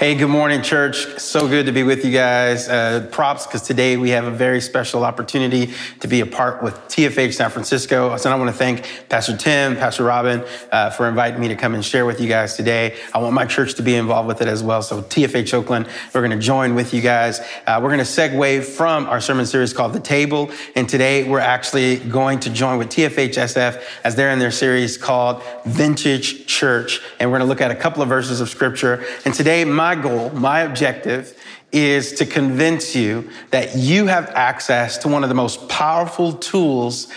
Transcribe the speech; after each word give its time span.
Hey, 0.00 0.14
good 0.14 0.28
morning, 0.28 0.62
church. 0.62 1.18
So 1.18 1.46
good 1.46 1.66
to 1.66 1.72
be 1.72 1.82
with 1.82 2.06
you 2.06 2.10
guys. 2.10 2.70
Uh, 2.70 3.06
props, 3.12 3.46
because 3.46 3.60
today 3.60 3.98
we 3.98 4.08
have 4.08 4.24
a 4.24 4.30
very 4.30 4.62
special 4.62 5.04
opportunity 5.04 5.74
to 6.00 6.08
be 6.08 6.20
a 6.20 6.26
part 6.26 6.62
with 6.62 6.72
TFH 6.88 7.34
San 7.34 7.50
Francisco. 7.50 8.16
So 8.16 8.32
I 8.32 8.34
want 8.36 8.48
to 8.48 8.56
thank 8.56 8.88
Pastor 9.10 9.36
Tim, 9.36 9.76
Pastor 9.76 10.04
Robin, 10.04 10.42
uh, 10.72 10.88
for 10.88 11.06
inviting 11.06 11.38
me 11.38 11.48
to 11.48 11.54
come 11.54 11.74
and 11.74 11.84
share 11.84 12.06
with 12.06 12.18
you 12.18 12.28
guys 12.28 12.56
today. 12.56 12.96
I 13.12 13.18
want 13.18 13.34
my 13.34 13.44
church 13.44 13.74
to 13.74 13.82
be 13.82 13.94
involved 13.94 14.26
with 14.26 14.40
it 14.40 14.48
as 14.48 14.62
well. 14.62 14.80
So 14.80 15.02
TFH 15.02 15.52
Oakland, 15.52 15.86
we're 16.14 16.22
going 16.22 16.30
to 16.30 16.42
join 16.42 16.74
with 16.74 16.94
you 16.94 17.02
guys. 17.02 17.40
Uh, 17.66 17.78
we're 17.82 17.94
going 17.94 17.98
to 17.98 18.04
segue 18.04 18.64
from 18.64 19.04
our 19.04 19.20
sermon 19.20 19.44
series 19.44 19.74
called 19.74 19.92
The 19.92 20.00
Table. 20.00 20.50
And 20.76 20.88
today 20.88 21.28
we're 21.28 21.40
actually 21.40 21.96
going 21.96 22.40
to 22.40 22.48
join 22.48 22.78
with 22.78 22.88
TFH 22.88 23.34
SF 23.34 23.82
as 24.02 24.16
they're 24.16 24.30
in 24.30 24.38
their 24.38 24.50
series 24.50 24.96
called 24.96 25.42
Vintage 25.66 26.46
Church. 26.46 27.02
And 27.20 27.30
we're 27.30 27.36
going 27.36 27.46
to 27.46 27.50
look 27.50 27.60
at 27.60 27.70
a 27.70 27.76
couple 27.76 28.02
of 28.02 28.08
verses 28.08 28.40
of 28.40 28.48
scripture. 28.48 29.04
And 29.26 29.34
today, 29.34 29.66
my 29.66 29.89
my 29.90 30.00
goal, 30.00 30.30
my 30.30 30.60
objective 30.60 31.36
is 31.72 32.12
to 32.12 32.24
convince 32.24 32.94
you 32.94 33.28
that 33.50 33.74
you 33.74 34.06
have 34.06 34.28
access 34.30 34.96
to 34.98 35.08
one 35.08 35.24
of 35.24 35.28
the 35.28 35.34
most 35.34 35.68
powerful 35.68 36.32
tools 36.34 37.08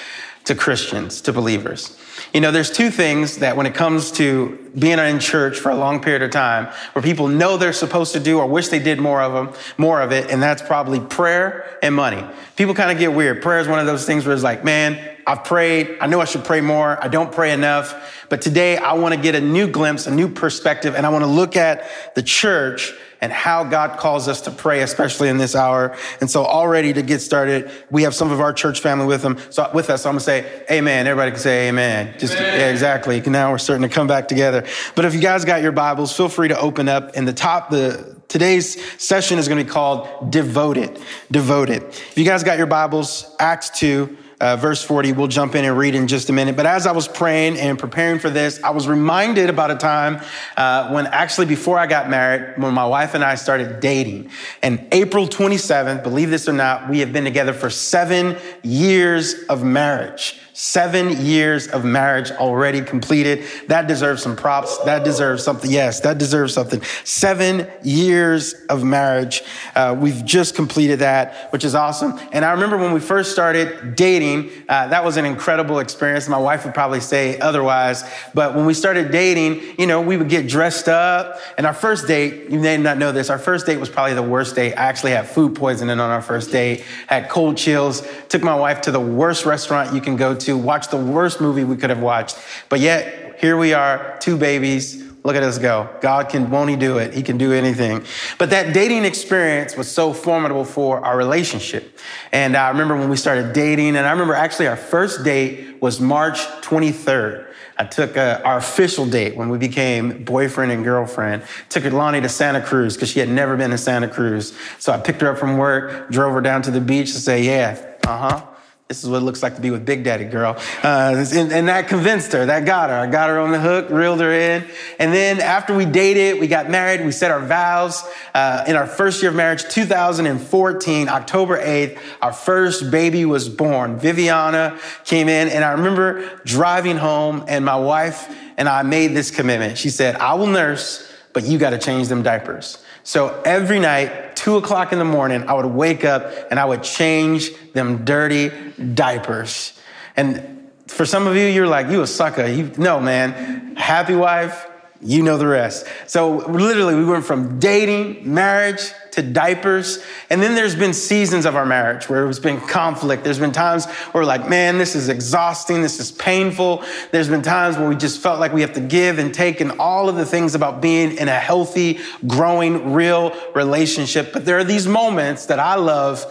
to 0.46 0.56
Christians, 0.56 1.22
to 1.22 1.32
believers. 1.32 1.96
You 2.34 2.42
know, 2.42 2.50
there's 2.50 2.72
two 2.72 2.90
things 2.90 3.38
that 3.38 3.56
when 3.56 3.68
it 3.68 3.76
comes 3.76 4.12
to 4.14 4.58
being 4.78 4.98
in 4.98 5.20
church 5.20 5.60
for 5.60 5.70
a 5.70 5.76
long 5.76 6.02
period 6.02 6.24
of 6.24 6.32
time, 6.32 6.66
where 6.94 7.04
people 7.04 7.28
know 7.28 7.58
they're 7.58 7.74
supposed 7.74 8.14
to 8.14 8.20
do 8.20 8.40
or 8.40 8.48
wish 8.48 8.70
they 8.70 8.80
did 8.80 9.00
more 9.00 9.22
of 9.22 9.34
them, 9.34 9.56
more 9.78 10.02
of 10.02 10.12
it, 10.12 10.32
and 10.32 10.42
that's 10.42 10.64
probably 10.64 11.00
prayer 11.00 11.78
and 11.84 11.94
money. 11.94 12.24
People 12.56 12.74
kind 12.74 12.92
of 12.92 12.98
get 12.98 13.14
weird. 13.14 13.44
Prayer 13.44 13.60
is 13.60 13.68
one 13.68 13.78
of 13.78 13.86
those 13.86 14.08
things 14.08 14.26
where 14.26 14.34
it's 14.34 14.44
like, 14.44 14.64
man, 14.64 15.16
I've 15.28 15.44
prayed. 15.44 15.98
I 16.02 16.08
know 16.08 16.20
I 16.22 16.26
should 16.26 16.44
pray 16.44 16.60
more. 16.60 17.02
I 17.04 17.08
don't 17.08 17.32
pray 17.32 17.54
enough. 17.54 18.26
But 18.30 18.42
today 18.42 18.78
I 18.78 18.94
want 18.94 19.14
to 19.14 19.22
get 19.22 19.36
a 19.36 19.42
new 19.42 19.68
glimpse, 19.68 20.08
a 20.08 20.12
new 20.12 20.28
perspective, 20.28 20.96
and 20.96 21.06
I 21.06 21.10
want 21.10 21.24
to 21.24 21.30
look 21.30 21.56
at 21.56 22.16
the 22.16 22.24
church 22.24 22.94
and 23.24 23.32
how 23.32 23.64
God 23.64 23.98
calls 23.98 24.28
us 24.28 24.42
to 24.42 24.52
pray, 24.52 24.82
especially 24.82 25.30
in 25.30 25.38
this 25.38 25.56
hour. 25.56 25.96
And 26.20 26.30
so 26.30 26.44
already 26.44 26.92
to 26.92 27.02
get 27.02 27.20
started, 27.20 27.72
we 27.90 28.04
have 28.04 28.14
some 28.14 28.34
of 28.34 28.42
our 28.42 28.52
church 28.52 28.82
family 28.82 29.06
with 29.06 29.22
them, 29.22 29.38
so 29.50 29.72
with 29.74 29.90
us. 29.90 30.02
So 30.02 30.10
I'm 30.10 30.16
going 30.16 30.20
to 30.20 30.26
say 30.26 30.66
amen. 30.70 31.08
Everybody 31.08 31.32
can 31.32 31.40
say 31.40 31.70
amen. 31.70 32.16
Just 32.20 32.34
amen. 32.34 32.60
Yeah, 32.60 32.70
exactly. 32.70 33.22
Now 33.22 33.52
we're 33.52 33.60
starting 33.60 33.88
to 33.88 33.94
come 33.94 34.08
back 34.08 34.28
together. 34.28 34.66
But 34.94 35.06
if 35.06 35.16
you 35.16 35.22
guys 35.22 35.46
got 35.46 35.62
your 35.62 35.72
Bibles, 35.72 36.14
feel 36.14 36.28
free 36.28 36.50
to 36.50 36.60
open 36.60 36.90
up 36.90 37.16
in 37.16 37.24
the 37.24 37.32
top, 37.32 37.70
the, 37.70 38.22
Today's 38.28 38.82
session 39.00 39.38
is 39.38 39.48
going 39.48 39.60
to 39.60 39.64
be 39.64 39.70
called 39.70 40.32
Devoted. 40.32 41.00
Devoted. 41.30 41.84
If 41.84 42.18
you 42.18 42.26
guys 42.26 42.44
got 42.44 42.58
your 42.58 42.66
Bibles, 42.66 43.34
Acts 43.40 43.70
2, 43.80 44.18
uh, 44.44 44.58
verse 44.58 44.84
40. 44.84 45.14
We'll 45.14 45.28
jump 45.28 45.56
in 45.56 45.64
and 45.64 45.78
read 45.78 45.96
in 45.96 46.06
just 46.06 46.30
a 46.30 46.34
minute. 46.34 46.58
But 46.58 46.66
as 46.66 46.86
I 46.86 46.92
was 46.92 47.08
praying 47.08 47.58
and 47.58 47.80
preparing 47.80 48.20
for 48.20 48.30
this, 48.30 48.62
I 48.62 48.72
was 48.72 48.90
reminded 48.90 49.50
about 49.50 49.72
a 49.72 49.76
time 49.76 50.22
uh, 50.58 50.90
when 50.92 51.08
actually 51.08 51.46
before 51.46 51.80
I 51.80 51.88
got 51.88 52.10
married, 52.10 52.62
when 52.62 52.74
my 52.74 52.86
wife 52.86 53.14
and 53.14 53.24
I 53.24 53.36
started 53.36 53.80
dating. 53.80 54.32
And 54.62 54.86
April 54.92 55.30
27th, 55.30 56.04
believe 56.04 56.30
this 56.30 56.50
or 56.50 56.54
not, 56.54 56.90
we 56.90 57.00
have 57.00 57.14
been 57.14 57.24
together 57.24 57.54
for 57.54 57.70
seven 57.70 58.38
years 58.64 59.34
of 59.48 59.64
marriage. 59.64 60.42
Seven 60.56 61.26
years 61.26 61.68
of 61.68 61.84
marriage 61.84 62.30
already 62.30 62.82
completed. 62.82 63.44
That 63.70 63.88
deserves 63.88 64.22
some 64.22 64.36
props. 64.36 64.78
That 64.86 65.04
deserves 65.04 65.44
something. 65.44 65.72
Yes, 65.72 66.02
that 66.02 66.20
deserves 66.20 66.54
something. 66.54 66.84
Seven 67.04 67.68
years 67.84 68.54
of 68.70 68.84
marriage. 68.84 69.42
Uh, 69.74 69.96
we've 70.00 70.24
just 70.24 70.54
completed 70.54 71.00
that, 71.00 71.52
which 71.52 71.66
is 71.66 71.74
awesome. 71.74 72.20
And 72.32 72.46
I 72.46 72.52
remember 72.52 72.78
when 72.78 72.94
we 72.94 73.00
first 73.00 73.32
started 73.32 73.96
dating, 73.96 74.52
uh, 74.70 74.90
that 74.90 75.04
was 75.04 75.18
an 75.18 75.26
incredible 75.26 75.80
experience. 75.80 76.30
My 76.30 76.38
wife 76.38 76.66
would 76.66 76.76
probably 76.76 77.00
say 77.00 77.40
otherwise. 77.40 78.04
But 78.36 78.54
when 78.54 78.68
we 78.68 78.76
started 78.76 79.10
dating, 79.10 79.80
you 79.80 79.88
know, 79.88 80.02
we 80.02 80.18
would 80.18 80.30
get 80.30 80.48
dressed 80.48 80.88
up. 80.88 81.40
And 81.58 81.66
our 81.66 81.74
first 81.74 82.06
date, 82.06 82.52
you 82.52 82.60
may 82.60 82.78
not 82.78 83.00
know 83.00 83.12
this, 83.12 83.32
our 83.32 83.40
first 83.40 83.66
date 83.66 83.78
was 83.78 83.90
probably 83.90 84.14
the 84.14 84.22
worst 84.22 84.54
date. 84.54 84.74
I 84.74 84.84
actually 84.84 85.14
had 85.14 85.28
food 85.28 85.56
poisoning 85.56 86.00
on 86.00 86.12
our 86.12 86.22
first 86.22 86.52
date, 86.52 86.84
had 87.08 87.28
cold 87.28 87.58
chills, 87.58 88.08
took 88.30 88.44
my 88.44 88.54
wife 88.54 88.82
to 88.82 88.92
the 88.92 89.00
worst 89.00 89.48
restaurant 89.48 89.96
you 89.96 90.02
can 90.02 90.16
go 90.16 90.36
to 90.36 90.43
to 90.46 90.58
watch 90.58 90.90
the 90.90 90.98
worst 90.98 91.42
movie 91.42 91.64
we 91.64 91.76
could 91.76 91.90
have 91.90 92.02
watched. 92.02 92.38
But 92.70 92.80
yet, 92.80 93.40
here 93.40 93.58
we 93.58 93.74
are, 93.74 94.18
two 94.20 94.38
babies. 94.38 95.04
Look 95.24 95.38
at 95.38 95.44
us 95.44 95.58
go. 95.58 95.90
God 96.02 96.28
can, 96.28 96.50
won't 96.50 96.70
he 96.70 96.76
do 96.76 96.98
it? 96.98 97.14
He 97.14 97.24
can 97.24 97.38
do 97.38 97.54
anything. 97.54 98.04
But 98.38 98.50
that 98.50 98.74
dating 98.74 99.06
experience 99.06 99.78
was 99.78 99.90
so 99.90 100.12
formidable 100.12 100.66
for 100.66 101.04
our 101.06 101.18
relationship. 101.18 101.98
And 102.34 102.58
I 102.58 102.70
remember 102.70 102.98
when 102.98 103.10
we 103.10 103.16
started 103.16 103.54
dating, 103.54 103.96
and 103.96 104.06
I 104.06 104.12
remember 104.12 104.34
actually 104.34 104.68
our 104.68 104.76
first 104.76 105.24
date 105.24 105.82
was 105.82 106.02
March 106.02 106.40
23rd. 106.62 107.48
I 107.78 107.86
took 107.86 108.18
uh, 108.18 108.42
our 108.44 108.58
official 108.58 109.06
date 109.06 109.36
when 109.36 109.50
we 109.50 109.58
became 109.58 110.24
boyfriend 110.24 110.72
and 110.72 110.84
girlfriend. 110.84 111.44
Took 111.70 111.86
Lonnie 111.92 112.22
to 112.22 112.30
Santa 112.30 112.62
Cruz 112.62 112.96
because 112.96 113.10
she 113.10 113.20
had 113.20 113.30
never 113.30 113.58
been 113.58 113.72
to 113.72 113.78
Santa 113.78 114.08
Cruz. 114.08 114.56
So 114.78 114.92
I 114.92 115.00
picked 115.00 115.22
her 115.22 115.32
up 115.32 115.40
from 115.40 115.58
work, 115.58 116.12
drove 116.12 116.34
her 116.34 116.42
down 116.42 116.62
to 116.64 116.72
the 116.72 116.82
beach 116.82 117.14
to 117.14 117.20
say, 117.20 117.44
yeah, 117.44 117.84
uh 118.06 118.18
huh. 118.18 118.46
This 118.90 119.02
is 119.02 119.10
what 119.10 119.18
it 119.18 119.26
looks 119.26 119.42
like 119.42 119.56
to 119.56 119.62
be 119.62 119.72
with 119.72 119.86
Big 119.86 120.04
Daddy, 120.04 120.26
girl. 120.26 120.58
Uh, 120.84 121.26
and, 121.34 121.54
and, 121.54 121.68
that 121.70 121.88
convinced 121.88 122.34
her. 122.34 122.46
That 122.46 122.66
got 122.66 122.90
her. 122.90 122.98
I 122.98 123.08
got 123.08 123.30
her 123.30 123.40
on 123.40 123.52
the 123.52 123.60
hook, 123.60 123.90
reeled 123.90 124.20
her 124.20 124.32
in. 124.32 124.66
And 125.00 125.14
then 125.14 125.40
after 125.40 125.74
we 125.74 125.86
dated, 125.86 126.40
we 126.40 126.48
got 126.48 126.70
married, 126.70 127.04
we 127.06 127.12
set 127.12 127.32
our 127.32 127.40
vows. 127.40 128.04
Uh, 128.34 128.66
in 128.68 128.76
our 128.76 128.86
first 128.86 129.22
year 129.22 129.32
of 129.32 129.38
marriage, 129.38 129.64
2014, 129.64 131.08
October 131.08 131.58
8th, 131.58 131.98
our 132.22 132.34
first 132.34 132.92
baby 132.92 133.24
was 133.24 133.48
born. 133.48 133.98
Viviana 133.98 134.78
came 135.06 135.30
in, 135.30 135.48
and 135.48 135.64
I 135.64 135.72
remember 135.72 136.42
driving 136.44 136.98
home, 136.98 137.46
and 137.48 137.64
my 137.64 137.78
wife 137.78 138.36
and 138.58 138.68
I 138.68 138.84
made 138.84 139.16
this 139.16 139.32
commitment. 139.32 139.78
She 139.78 139.90
said, 139.90 140.18
I 140.18 140.34
will 140.34 140.48
nurse, 140.48 141.10
but 141.32 141.46
you 141.46 141.58
got 141.58 141.72
to 141.72 141.80
change 141.80 142.10
them 142.10 142.22
diapers. 142.22 142.84
So 143.04 143.42
every 143.46 143.80
night, 143.80 144.33
two 144.44 144.58
o'clock 144.58 144.92
in 144.92 145.00
the 145.00 145.06
morning, 145.06 145.48
I 145.48 145.54
would 145.54 145.66
wake 145.66 146.04
up 146.04 146.30
and 146.52 146.60
I 146.60 146.66
would 146.66 146.84
change 146.84 147.50
them 147.72 148.04
dirty 148.04 148.52
diapers. 148.94 149.80
And 150.18 150.70
for 150.88 151.06
some 151.06 151.28
of 151.28 151.38
you, 151.38 151.46
you're 151.46 151.66
like, 151.66 151.88
you 151.88 152.02
a 152.02 152.08
sucker. 152.08 152.46
You, 152.46 152.70
no, 152.78 153.00
man. 153.00 153.78
Happy 153.78 154.16
wife, 154.16 154.68
you 155.04 155.24
know 155.24 155.38
the 155.38 155.48
rest. 155.48 155.86
So 156.08 156.38
literally, 156.38 156.96
we 156.96 157.06
went 157.06 157.26
from 157.26 157.60
dating, 157.60 158.34
marriage, 158.34 158.92
to 159.14 159.22
diapers. 159.22 160.04
And 160.32 160.42
then 160.42 160.56
there's 160.56 160.76
been 160.76 160.94
seasons 160.94 161.46
of 161.46 161.56
our 161.56 161.68
marriage 161.68 162.10
where 162.10 162.28
it's 162.28 162.40
been 162.40 162.60
conflict. 162.60 163.24
There's 163.24 163.38
been 163.38 163.52
times 163.52 163.86
where 163.86 164.26
like, 164.26 164.50
man, 164.50 164.80
this 164.80 164.96
is 164.96 165.08
exhausting. 165.08 165.84
This 165.84 166.00
is 166.00 166.12
painful. 166.12 166.84
There's 167.12 167.30
been 167.30 167.44
times 167.44 167.78
where 167.78 167.88
we 167.88 167.96
just 167.96 168.22
felt 168.22 168.40
like 168.40 168.54
we 168.54 168.62
have 168.62 168.74
to 168.74 168.82
give 168.82 169.20
and 169.20 169.32
take 169.32 169.62
and 169.62 169.74
all 169.74 170.10
of 170.10 170.16
the 170.16 170.26
things 170.26 170.56
about 170.56 170.82
being 170.82 171.16
in 171.18 171.28
a 171.28 171.40
healthy, 171.40 172.00
growing, 172.26 172.94
real 172.94 173.34
relationship. 173.54 174.34
But 174.34 174.46
there 174.46 174.58
are 174.58 174.64
these 174.64 174.88
moments 174.88 175.46
that 175.46 175.60
I 175.60 175.76
love 175.76 176.26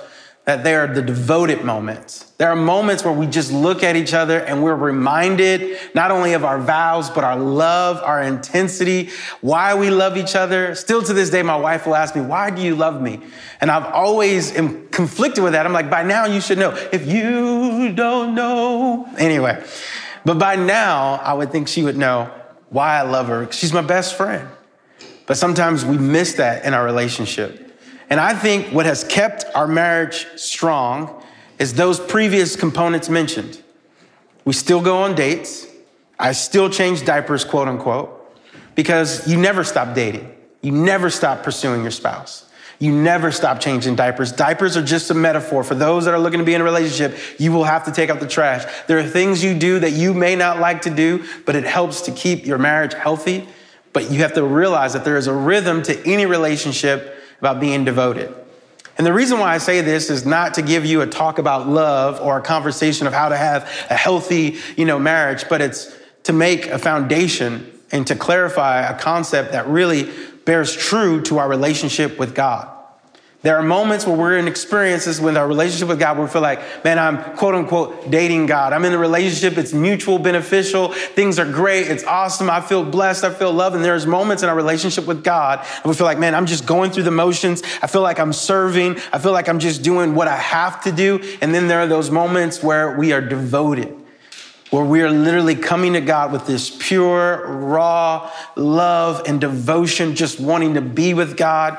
that 0.44 0.64
they 0.64 0.74
are 0.74 0.88
the 0.88 1.02
devoted 1.02 1.64
moments. 1.64 2.32
There 2.38 2.48
are 2.50 2.56
moments 2.56 3.04
where 3.04 3.14
we 3.14 3.28
just 3.28 3.52
look 3.52 3.84
at 3.84 3.94
each 3.94 4.12
other 4.12 4.40
and 4.40 4.60
we're 4.62 4.74
reminded 4.74 5.78
not 5.94 6.10
only 6.10 6.32
of 6.32 6.44
our 6.44 6.58
vows, 6.58 7.08
but 7.10 7.22
our 7.22 7.36
love, 7.38 8.02
our 8.02 8.20
intensity, 8.20 9.10
why 9.40 9.74
we 9.74 9.88
love 9.88 10.16
each 10.16 10.34
other. 10.34 10.74
Still 10.74 11.00
to 11.02 11.12
this 11.12 11.30
day, 11.30 11.44
my 11.44 11.54
wife 11.54 11.86
will 11.86 11.94
ask 11.94 12.16
me, 12.16 12.22
why 12.22 12.50
do 12.50 12.60
you 12.60 12.74
love 12.74 13.00
me? 13.00 13.20
And 13.60 13.70
I've 13.70 13.86
always 13.86 14.52
am 14.56 14.88
conflicted 14.88 15.44
with 15.44 15.52
that. 15.52 15.64
I'm 15.64 15.72
like, 15.72 15.88
by 15.88 16.02
now 16.02 16.26
you 16.26 16.40
should 16.40 16.58
know. 16.58 16.72
If 16.92 17.06
you 17.06 17.92
don't 17.92 18.34
know. 18.34 19.08
Anyway, 19.18 19.64
but 20.24 20.40
by 20.40 20.56
now 20.56 21.20
I 21.22 21.34
would 21.34 21.52
think 21.52 21.68
she 21.68 21.84
would 21.84 21.96
know 21.96 22.32
why 22.70 22.98
I 22.98 23.02
love 23.02 23.28
her. 23.28 23.50
She's 23.52 23.72
my 23.72 23.82
best 23.82 24.16
friend. 24.16 24.48
But 25.26 25.36
sometimes 25.36 25.84
we 25.84 25.98
miss 25.98 26.34
that 26.34 26.64
in 26.64 26.74
our 26.74 26.84
relationship. 26.84 27.71
And 28.12 28.20
I 28.20 28.34
think 28.34 28.74
what 28.74 28.84
has 28.84 29.04
kept 29.04 29.46
our 29.54 29.66
marriage 29.66 30.26
strong 30.36 31.24
is 31.58 31.72
those 31.72 31.98
previous 31.98 32.56
components 32.56 33.08
mentioned. 33.08 33.62
We 34.44 34.52
still 34.52 34.82
go 34.82 34.98
on 34.98 35.14
dates. 35.14 35.66
I 36.18 36.32
still 36.32 36.68
change 36.68 37.06
diapers, 37.06 37.42
quote 37.42 37.68
unquote, 37.68 38.36
because 38.74 39.26
you 39.26 39.38
never 39.38 39.64
stop 39.64 39.94
dating. 39.94 40.30
You 40.60 40.72
never 40.72 41.08
stop 41.08 41.42
pursuing 41.42 41.80
your 41.80 41.90
spouse. 41.90 42.44
You 42.78 42.92
never 42.92 43.32
stop 43.32 43.60
changing 43.60 43.96
diapers. 43.96 44.30
Diapers 44.30 44.76
are 44.76 44.84
just 44.84 45.10
a 45.10 45.14
metaphor. 45.14 45.64
For 45.64 45.74
those 45.74 46.04
that 46.04 46.12
are 46.12 46.20
looking 46.20 46.40
to 46.40 46.44
be 46.44 46.52
in 46.52 46.60
a 46.60 46.64
relationship, 46.64 47.18
you 47.38 47.50
will 47.50 47.64
have 47.64 47.86
to 47.86 47.92
take 47.92 48.10
out 48.10 48.20
the 48.20 48.28
trash. 48.28 48.70
There 48.88 48.98
are 48.98 49.08
things 49.08 49.42
you 49.42 49.58
do 49.58 49.78
that 49.78 49.92
you 49.92 50.12
may 50.12 50.36
not 50.36 50.60
like 50.60 50.82
to 50.82 50.90
do, 50.90 51.24
but 51.46 51.56
it 51.56 51.64
helps 51.64 52.02
to 52.02 52.12
keep 52.12 52.44
your 52.44 52.58
marriage 52.58 52.92
healthy. 52.92 53.48
But 53.94 54.10
you 54.10 54.18
have 54.18 54.34
to 54.34 54.44
realize 54.44 54.92
that 54.92 55.06
there 55.06 55.16
is 55.16 55.28
a 55.28 55.34
rhythm 55.34 55.82
to 55.84 55.98
any 56.06 56.26
relationship 56.26 57.20
about 57.42 57.58
being 57.58 57.84
devoted. 57.84 58.32
And 58.96 59.04
the 59.04 59.12
reason 59.12 59.40
why 59.40 59.52
I 59.52 59.58
say 59.58 59.80
this 59.80 60.10
is 60.10 60.24
not 60.24 60.54
to 60.54 60.62
give 60.62 60.86
you 60.86 61.00
a 61.00 61.08
talk 61.08 61.40
about 61.40 61.68
love 61.68 62.20
or 62.20 62.38
a 62.38 62.40
conversation 62.40 63.08
of 63.08 63.12
how 63.12 63.30
to 63.30 63.36
have 63.36 63.64
a 63.90 63.96
healthy, 63.96 64.58
you 64.76 64.84
know, 64.84 65.00
marriage, 65.00 65.48
but 65.48 65.60
it's 65.60 65.92
to 66.22 66.32
make 66.32 66.66
a 66.66 66.78
foundation 66.78 67.80
and 67.90 68.06
to 68.06 68.14
clarify 68.14 68.82
a 68.82 68.96
concept 68.96 69.50
that 69.52 69.66
really 69.66 70.08
bears 70.44 70.72
true 70.76 71.20
to 71.22 71.38
our 71.38 71.48
relationship 71.48 72.16
with 72.16 72.32
God. 72.32 72.71
There 73.42 73.56
are 73.56 73.62
moments 73.62 74.06
where 74.06 74.16
we're 74.16 74.38
in 74.38 74.46
experiences 74.46 75.20
with 75.20 75.36
our 75.36 75.48
relationship 75.48 75.88
with 75.88 75.98
God 75.98 76.16
where 76.16 76.26
we 76.26 76.32
feel 76.32 76.42
like, 76.42 76.84
man, 76.84 76.96
I'm 76.96 77.36
quote 77.36 77.56
unquote 77.56 78.08
dating 78.08 78.46
God. 78.46 78.72
I'm 78.72 78.84
in 78.84 78.92
a 78.92 78.98
relationship, 78.98 79.58
it's 79.58 79.72
mutual 79.72 80.20
beneficial. 80.20 80.92
Things 80.92 81.40
are 81.40 81.50
great, 81.50 81.88
it's 81.88 82.04
awesome. 82.04 82.48
I 82.48 82.60
feel 82.60 82.84
blessed, 82.84 83.24
I 83.24 83.34
feel 83.34 83.52
loved. 83.52 83.74
And 83.74 83.84
there's 83.84 84.06
moments 84.06 84.44
in 84.44 84.48
our 84.48 84.54
relationship 84.54 85.08
with 85.08 85.24
God 85.24 85.58
and 85.58 85.86
we 85.86 85.94
feel 85.94 86.06
like, 86.06 86.20
man, 86.20 86.36
I'm 86.36 86.46
just 86.46 86.66
going 86.66 86.92
through 86.92 87.02
the 87.02 87.10
motions. 87.10 87.64
I 87.82 87.88
feel 87.88 88.02
like 88.02 88.20
I'm 88.20 88.32
serving. 88.32 88.98
I 89.12 89.18
feel 89.18 89.32
like 89.32 89.48
I'm 89.48 89.58
just 89.58 89.82
doing 89.82 90.14
what 90.14 90.28
I 90.28 90.36
have 90.36 90.84
to 90.84 90.92
do. 90.92 91.20
And 91.40 91.52
then 91.52 91.66
there 91.66 91.80
are 91.80 91.88
those 91.88 92.12
moments 92.12 92.62
where 92.62 92.96
we 92.96 93.12
are 93.12 93.20
devoted 93.20 93.98
where 94.70 94.84
we 94.84 95.02
are 95.02 95.10
literally 95.10 95.54
coming 95.54 95.92
to 95.92 96.00
God 96.00 96.32
with 96.32 96.46
this 96.46 96.74
pure, 96.80 97.46
raw 97.46 98.32
love 98.56 99.20
and 99.26 99.38
devotion, 99.38 100.16
just 100.16 100.40
wanting 100.40 100.72
to 100.72 100.80
be 100.80 101.12
with 101.12 101.36
God 101.36 101.76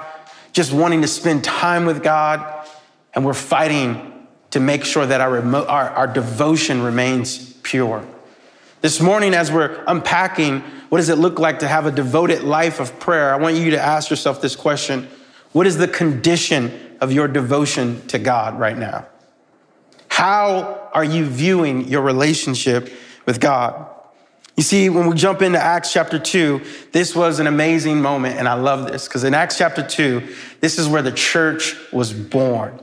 just 0.53 0.71
wanting 0.71 1.01
to 1.01 1.07
spend 1.07 1.43
time 1.43 1.85
with 1.85 2.01
God, 2.01 2.67
and 3.13 3.25
we're 3.25 3.33
fighting 3.33 4.27
to 4.51 4.59
make 4.59 4.85
sure 4.85 5.05
that 5.05 5.19
our, 5.19 5.31
remo- 5.31 5.65
our, 5.65 5.89
our 5.89 6.07
devotion 6.07 6.83
remains 6.83 7.53
pure. 7.63 8.05
This 8.81 9.01
morning, 9.01 9.33
as 9.33 9.51
we're 9.51 9.83
unpacking 9.87 10.61
what 10.89 10.99
does 10.99 11.09
it 11.09 11.17
look 11.17 11.39
like 11.39 11.59
to 11.59 11.67
have 11.67 11.87
a 11.87 11.91
devoted 11.91 12.43
life 12.43 12.79
of 12.79 12.99
prayer, 12.99 13.33
I 13.33 13.37
want 13.37 13.55
you 13.55 13.71
to 13.71 13.81
ask 13.81 14.11
yourself 14.11 14.41
this 14.41 14.55
question 14.55 15.07
What 15.51 15.65
is 15.65 15.77
the 15.77 15.87
condition 15.87 16.97
of 17.01 17.11
your 17.11 17.27
devotion 17.27 18.05
to 18.07 18.19
God 18.19 18.59
right 18.59 18.77
now? 18.77 19.07
How 20.07 20.91
are 20.93 21.03
you 21.03 21.25
viewing 21.25 21.87
your 21.87 22.03
relationship 22.03 22.93
with 23.25 23.39
God? 23.39 23.92
You 24.55 24.61
see, 24.63 24.87
when 24.89 25.07
we 25.07 25.15
jump 25.15 25.41
into 25.41 25.59
Acts 25.59 25.91
chapter 25.91 26.19
2, 26.19 26.61
this 26.91 27.15
was 27.15 27.39
an 27.39 27.47
amazing 27.47 28.01
moment, 28.01 28.37
and 28.37 28.47
I 28.47 28.53
love 28.53 28.85
this 28.91 29.07
because 29.07 29.23
in 29.23 29.33
Acts 29.33 29.57
chapter 29.57 29.81
2, 29.81 30.21
this 30.59 30.77
is 30.77 30.87
where 30.87 31.01
the 31.01 31.11
church 31.11 31.75
was 31.91 32.13
born. 32.13 32.79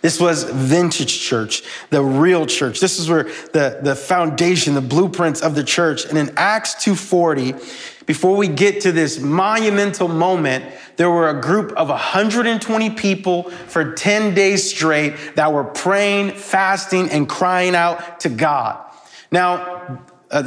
This 0.00 0.18
was 0.18 0.44
vintage 0.44 1.20
church, 1.20 1.62
the 1.90 2.02
real 2.02 2.46
church. 2.46 2.80
This 2.80 2.98
is 2.98 3.10
where 3.10 3.24
the, 3.52 3.80
the 3.82 3.94
foundation, 3.94 4.72
the 4.72 4.80
blueprints 4.80 5.42
of 5.42 5.54
the 5.54 5.62
church. 5.62 6.06
And 6.06 6.16
in 6.16 6.32
Acts 6.38 6.82
240, 6.82 7.52
before 8.06 8.34
we 8.34 8.48
get 8.48 8.80
to 8.82 8.92
this 8.92 9.20
monumental 9.20 10.08
moment, 10.08 10.64
there 10.96 11.10
were 11.10 11.28
a 11.28 11.38
group 11.38 11.72
of 11.72 11.90
120 11.90 12.90
people 12.90 13.50
for 13.50 13.92
10 13.92 14.34
days 14.34 14.70
straight 14.70 15.16
that 15.36 15.52
were 15.52 15.64
praying, 15.64 16.30
fasting, 16.32 17.10
and 17.10 17.28
crying 17.28 17.74
out 17.74 18.20
to 18.20 18.30
God. 18.30 18.82
Now, 19.30 20.02
uh, 20.30 20.42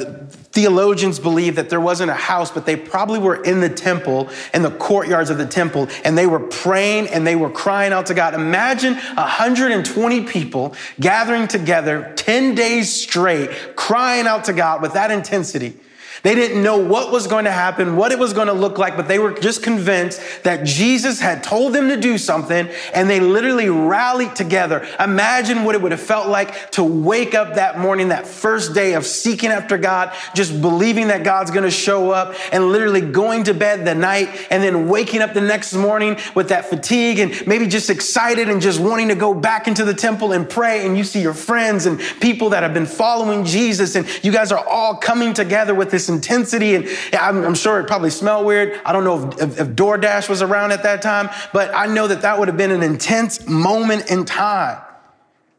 theologians 0.54 1.20
believe 1.20 1.56
that 1.58 1.70
there 1.70 1.82
wasn't 1.82 2.10
a 2.10 2.16
house, 2.16 2.50
but 2.50 2.66
they 2.66 2.76
probably 2.76 3.20
were 3.20 3.44
in 3.44 3.60
the 3.60 3.70
temple, 3.70 4.30
in 4.54 4.62
the 4.62 4.72
courtyards 4.72 5.30
of 5.30 5.38
the 5.38 5.46
temple, 5.46 5.90
and 6.06 6.18
they 6.18 6.26
were 6.26 6.40
praying 6.40 7.08
and 7.08 7.28
they 7.28 7.36
were 7.36 7.50
crying 7.50 7.92
out 7.92 8.06
to 8.06 8.14
God. 8.14 8.34
Imagine 8.34 8.94
120 8.94 10.24
people 10.24 10.74
gathering 11.00 11.48
together 11.48 12.14
10 12.16 12.56
days 12.56 12.94
straight, 12.94 13.50
crying 13.76 14.26
out 14.26 14.46
to 14.46 14.54
God 14.54 14.82
with 14.82 14.94
that 14.94 15.12
intensity. 15.12 15.78
They 16.24 16.36
didn't 16.36 16.64
know 16.64 16.78
what 16.78 17.12
was 17.12 17.28
going 17.28 17.44
to 17.46 17.52
happen, 17.52 17.98
what 17.98 18.14
it 18.14 18.18
was 18.18 18.32
going 18.32 18.48
to 18.48 18.54
look 18.54 18.78
like, 18.78 18.96
but 18.96 19.10
they 19.10 19.20
were 19.20 19.34
just 19.34 19.62
convinced 19.62 20.22
that 20.44 20.64
Jesus 20.64 21.20
had 21.20 21.44
told 21.44 21.74
them 21.74 21.90
to 21.90 21.98
do 21.98 22.18
something 22.18 22.70
and 22.94 23.10
they 23.10 23.20
literally 23.20 23.68
rallied 23.68 24.34
together. 24.34 24.88
Imagine 25.02 25.66
what 25.66 25.76
it 25.76 25.82
would 25.82 25.92
have 25.92 26.00
felt 26.00 26.30
like 26.30 26.72
to 26.72 26.84
wake 26.84 27.36
up 27.36 27.56
that 27.56 27.78
morning, 27.78 28.08
that 28.08 28.26
first 28.26 28.74
day 28.74 28.94
of 28.94 29.06
seeking 29.06 29.50
after 29.50 29.78
God, 29.78 30.14
just 30.34 30.62
believing 30.62 31.10
that 31.10 31.26
God's 31.26 31.52
going 31.52 31.66
to 31.66 31.72
show 31.72 32.12
up 32.12 32.36
and 32.54 32.72
literally 32.72 33.02
going 33.02 33.44
to 33.44 33.54
bed 33.54 33.86
the 33.86 33.94
night 33.94 34.48
and 34.50 34.64
then 34.64 34.88
waking 34.88 35.22
up 35.22 35.34
the 35.34 35.42
next 35.42 35.74
morning 35.74 36.18
with 36.36 36.48
that 36.50 36.68
fatigue 36.68 37.20
and 37.20 37.46
maybe 37.46 37.68
just 37.68 37.90
excited 37.90 38.48
and 38.48 38.62
just 38.62 38.80
wanting 38.80 39.10
to 39.10 39.16
go 39.16 39.34
back 39.34 39.68
into 39.68 39.84
the 39.84 39.94
temple 39.94 40.32
and 40.32 40.50
pray. 40.50 40.86
And 40.86 40.98
you 40.98 41.04
see 41.04 41.22
your 41.22 41.34
friends 41.34 41.86
and 41.86 42.00
people 42.22 42.52
that 42.52 42.64
have 42.64 42.74
been 42.74 42.86
following 42.86 43.44
Jesus 43.44 43.96
and 43.96 44.08
you 44.24 44.32
guys 44.32 44.54
are 44.54 44.66
all 44.66 44.96
coming 44.96 45.34
together 45.34 45.76
with 45.76 45.92
this 45.92 46.13
intensity. 46.14 46.76
And 46.76 46.88
I'm, 47.14 47.44
I'm 47.44 47.56
sure 47.56 47.80
it 47.80 47.88
probably 47.88 48.10
smelled 48.10 48.46
weird. 48.46 48.80
I 48.86 48.94
don't 48.94 49.04
know 49.04 49.30
if, 49.30 49.42
if, 49.42 49.60
if 49.60 49.68
DoorDash 49.70 50.30
was 50.30 50.42
around 50.42 50.72
at 50.72 50.84
that 50.84 51.02
time, 51.02 51.30
but 51.52 51.74
I 51.76 51.88
know 51.88 52.08
that 52.08 52.22
that 52.22 52.40
would 52.40 52.48
have 52.48 52.58
been 52.58 52.72
an 52.72 52.84
intense 52.84 53.48
moment 53.48 54.10
in 54.10 54.26
time. 54.26 54.82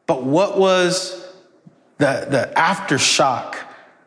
But 0.06 0.24
what 0.24 0.58
was 0.58 1.28
the, 1.98 2.26
the 2.28 2.52
aftershock 2.56 3.56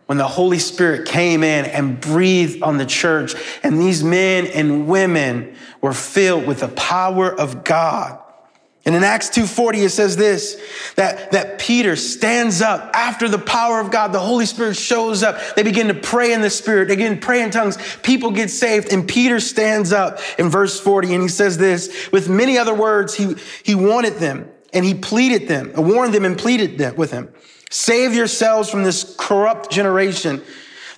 when 0.08 0.18
the 0.18 0.28
Holy 0.28 0.60
Spirit 0.60 1.08
came 1.08 1.44
in 1.44 1.66
and 1.66 2.00
breathed 2.00 2.64
on 2.64 2.78
the 2.78 2.86
church, 2.86 3.36
and 3.62 3.80
these 3.80 4.04
men 4.04 4.48
and 4.48 4.88
women 4.88 5.54
were 5.82 5.94
filled 5.94 6.48
with 6.48 6.62
the 6.62 6.70
power 6.70 7.30
of 7.30 7.64
God. 7.64 8.20
And 8.88 8.96
in 8.96 9.04
Acts 9.04 9.28
2:40 9.30 9.84
it 9.84 9.90
says 9.90 10.16
this 10.16 10.56
that 10.96 11.34
that 11.34 11.60
Peter 11.60 11.98
stands 11.98 12.62
up 12.62 12.90
after 12.94 13.28
the 13.28 13.38
power 13.38 13.82
of 13.82 13.92
God. 13.92 14.14
The 14.14 14.20
Holy 14.20 14.46
Spirit 14.46 14.78
shows 14.78 15.24
up. 15.24 15.38
They 15.58 15.64
begin 15.64 15.90
to 15.90 15.94
pray 15.94 16.32
in 16.32 16.40
the 16.40 16.50
spirit. 16.50 16.88
They 16.88 16.96
begin 16.96 17.20
to 17.20 17.26
pray 17.26 17.42
in 17.42 17.52
tongues. 17.52 17.78
People 18.02 18.32
get 18.32 18.50
saved. 18.50 18.94
And 18.94 19.06
Peter 19.06 19.42
stands 19.42 19.92
up 19.92 20.20
in 20.40 20.50
verse 20.50 20.80
40 20.80 21.14
and 21.14 21.22
he 21.22 21.28
says 21.28 21.58
this 21.58 22.10
with 22.14 22.30
many 22.30 22.58
other 22.58 22.74
words 22.74 23.14
he 23.14 23.36
he 23.62 23.76
wanted 23.76 24.16
them 24.16 24.50
and 24.72 24.86
he 24.86 24.94
pleaded 24.94 25.50
them 25.50 25.74
uh, 25.78 25.82
warned 25.82 26.14
them 26.14 26.24
and 26.24 26.38
pleaded 26.38 26.78
them 26.78 26.96
with 26.96 27.12
him. 27.12 27.28
Save 27.70 28.14
yourselves 28.14 28.70
from 28.70 28.84
this 28.84 29.18
corrupt 29.20 29.70
generation. 29.70 30.42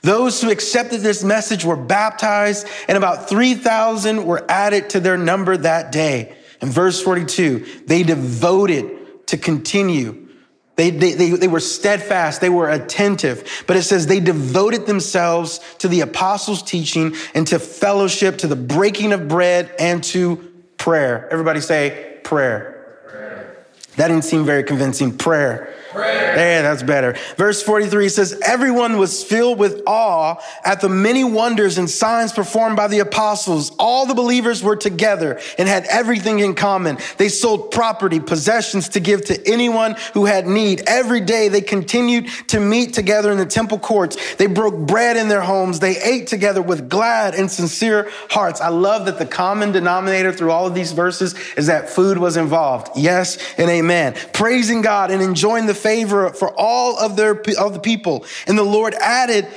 Those 0.03 0.39
who 0.43 0.51
accepted 0.51 1.01
this 1.01 1.23
message 1.23 1.65
were 1.65 1.75
baptized 1.75 2.67
and 2.87 2.95
about 2.99 3.27
3,000 3.27 4.25
were 4.27 4.45
added 4.47 4.91
to 4.91 4.99
their 4.99 5.17
number 5.17 5.57
that 5.57 5.91
day 5.91 6.35
in 6.61 6.69
verse 6.69 7.01
42, 7.01 7.83
they 7.85 8.03
devoted 8.03 9.27
to 9.27 9.37
continue. 9.37 10.27
They, 10.75 10.91
they, 10.91 11.13
they, 11.13 11.29
they, 11.31 11.47
were 11.47 11.59
steadfast. 11.59 12.41
They 12.41 12.49
were 12.49 12.69
attentive. 12.69 13.63
But 13.67 13.77
it 13.77 13.83
says 13.83 14.07
they 14.07 14.19
devoted 14.19 14.85
themselves 14.85 15.59
to 15.79 15.87
the 15.87 16.01
apostles' 16.01 16.63
teaching 16.63 17.15
and 17.33 17.45
to 17.47 17.59
fellowship, 17.59 18.37
to 18.39 18.47
the 18.47 18.55
breaking 18.55 19.11
of 19.13 19.27
bread 19.27 19.73
and 19.77 20.03
to 20.05 20.37
prayer. 20.77 21.27
Everybody 21.31 21.61
say 21.61 22.19
prayer. 22.23 23.03
prayer. 23.07 23.57
That 23.97 24.07
didn't 24.07 24.23
seem 24.23 24.45
very 24.45 24.63
convincing. 24.63 25.17
Prayer. 25.17 25.73
Prayer. 25.91 26.35
Yeah, 26.35 26.61
that's 26.61 26.83
better. 26.83 27.15
Verse 27.35 27.63
43 27.63 28.09
says, 28.09 28.39
Everyone 28.45 28.97
was 28.97 29.23
filled 29.23 29.57
with 29.57 29.81
awe 29.87 30.35
at 30.63 30.81
the 30.81 30.89
many 30.89 31.23
wonders 31.23 31.79
and 31.79 31.89
signs 31.89 32.31
performed 32.31 32.75
by 32.75 32.87
the 32.87 32.99
apostles. 32.99 33.71
All 33.79 34.05
the 34.05 34.13
believers 34.13 34.61
were 34.61 34.75
together 34.75 35.39
and 35.57 35.67
had 35.67 35.85
everything 35.85 36.39
in 36.39 36.53
common. 36.53 36.99
They 37.17 37.27
sold 37.27 37.71
property, 37.71 38.19
possessions 38.19 38.89
to 38.89 38.99
give 38.99 39.25
to 39.25 39.47
anyone 39.49 39.95
who 40.13 40.25
had 40.25 40.45
need. 40.45 40.83
Every 40.85 41.21
day 41.21 41.47
they 41.47 41.61
continued 41.61 42.27
to 42.49 42.59
meet 42.59 42.93
together 42.93 43.31
in 43.31 43.39
the 43.39 43.45
temple 43.47 43.79
courts. 43.79 44.35
They 44.35 44.45
broke 44.45 44.77
bread 44.77 45.17
in 45.17 45.27
their 45.27 45.41
homes. 45.41 45.79
They 45.79 45.99
ate 45.99 46.27
together 46.27 46.61
with 46.61 46.87
glad 46.87 47.33
and 47.33 47.49
sincere 47.49 48.11
hearts. 48.29 48.61
I 48.61 48.69
love 48.69 49.07
that 49.07 49.17
the 49.17 49.25
common 49.25 49.71
denominator 49.71 50.31
through 50.31 50.51
all 50.51 50.67
of 50.67 50.75
these 50.75 50.91
verses 50.91 51.33
is 51.57 51.65
that 51.65 51.89
food 51.89 52.19
was 52.19 52.37
involved. 52.37 52.89
Yes 52.95 53.39
and 53.57 53.71
amen. 53.71 54.15
Praising 54.33 54.83
God 54.83 55.09
and 55.09 55.21
enjoying 55.21 55.65
the 55.65 55.78
favor 55.79 56.29
for 56.29 56.53
all 56.57 56.97
of 56.97 57.15
their 57.15 57.41
of 57.57 57.73
the 57.73 57.79
people. 57.79 58.25
And 58.47 58.57
the 58.57 58.63
Lord 58.63 58.93
added 58.95 59.47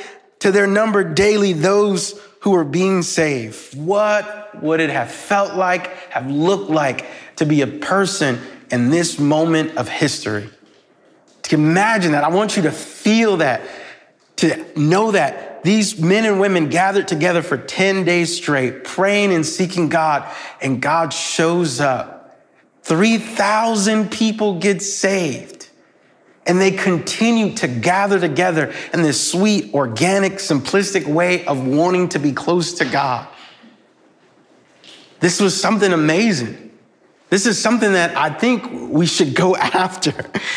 to 0.41 0.51
their 0.51 0.67
number 0.67 1.05
daily 1.05 1.53
those 1.53 2.21
who 2.41 2.51
were 2.51 2.65
being 2.65 3.03
saved. 3.03 3.77
What 3.77 4.61
would 4.63 4.81
it 4.81 4.91
have 4.91 5.11
felt 5.11 5.55
like, 5.55 5.87
have 6.11 6.29
looked 6.29 6.71
like 6.71 7.07
to 7.37 7.47
be 7.47 7.61
a 7.61 7.67
person 7.67 8.41
in 8.71 8.91
this 8.91 9.19
moment 9.19 9.77
of 9.77 9.89
history? 9.89 10.49
To 11.45 11.55
imagine 11.55 12.13
that. 12.13 12.25
I 12.25 12.29
want 12.29 12.57
you 12.57 12.63
to 12.63 12.73
feel 12.73 13.37
that, 13.37 13.63
to 14.37 14.65
know 14.77 15.13
that 15.13 15.63
these 15.63 16.01
men 16.01 16.25
and 16.25 16.41
women 16.41 16.69
gathered 16.69 17.07
together 17.07 17.43
for 17.43 17.57
10 17.57 18.05
days 18.05 18.37
straight, 18.37 18.83
praying 18.83 19.33
and 19.33 19.47
seeking 19.47 19.89
God, 19.89 20.29
and 20.61 20.83
God 20.83 21.13
shows 21.13 21.81
up. 21.81 22.41
3,000 22.83 24.11
people 24.11 24.59
get 24.59 24.83
saved. 24.83 25.62
And 26.47 26.61
they 26.61 26.73
continue 26.73 27.55
to 27.57 27.69
gather 27.69 28.19
together 28.19 28.75
in 28.93 29.03
this 29.03 29.31
sweet, 29.31 29.73
organic, 29.73 30.35
simplistic 30.35 31.07
way 31.07 31.45
of 31.47 31.65
wanting 31.67 32.09
to 32.11 32.19
be 32.19 32.33
close 32.33 32.75
to 32.75 32.85
God. 32.85 33.29
This 35.21 35.41
was 35.41 35.59
something 35.59 35.93
amazing. 35.93 36.73
This 37.31 37.47
is 37.47 37.59
something 37.59 37.93
that 37.93 38.17
I 38.17 38.29
think 38.29 38.91
we 38.91 39.07
should 39.07 39.35
go 39.35 39.57
after 39.57 40.13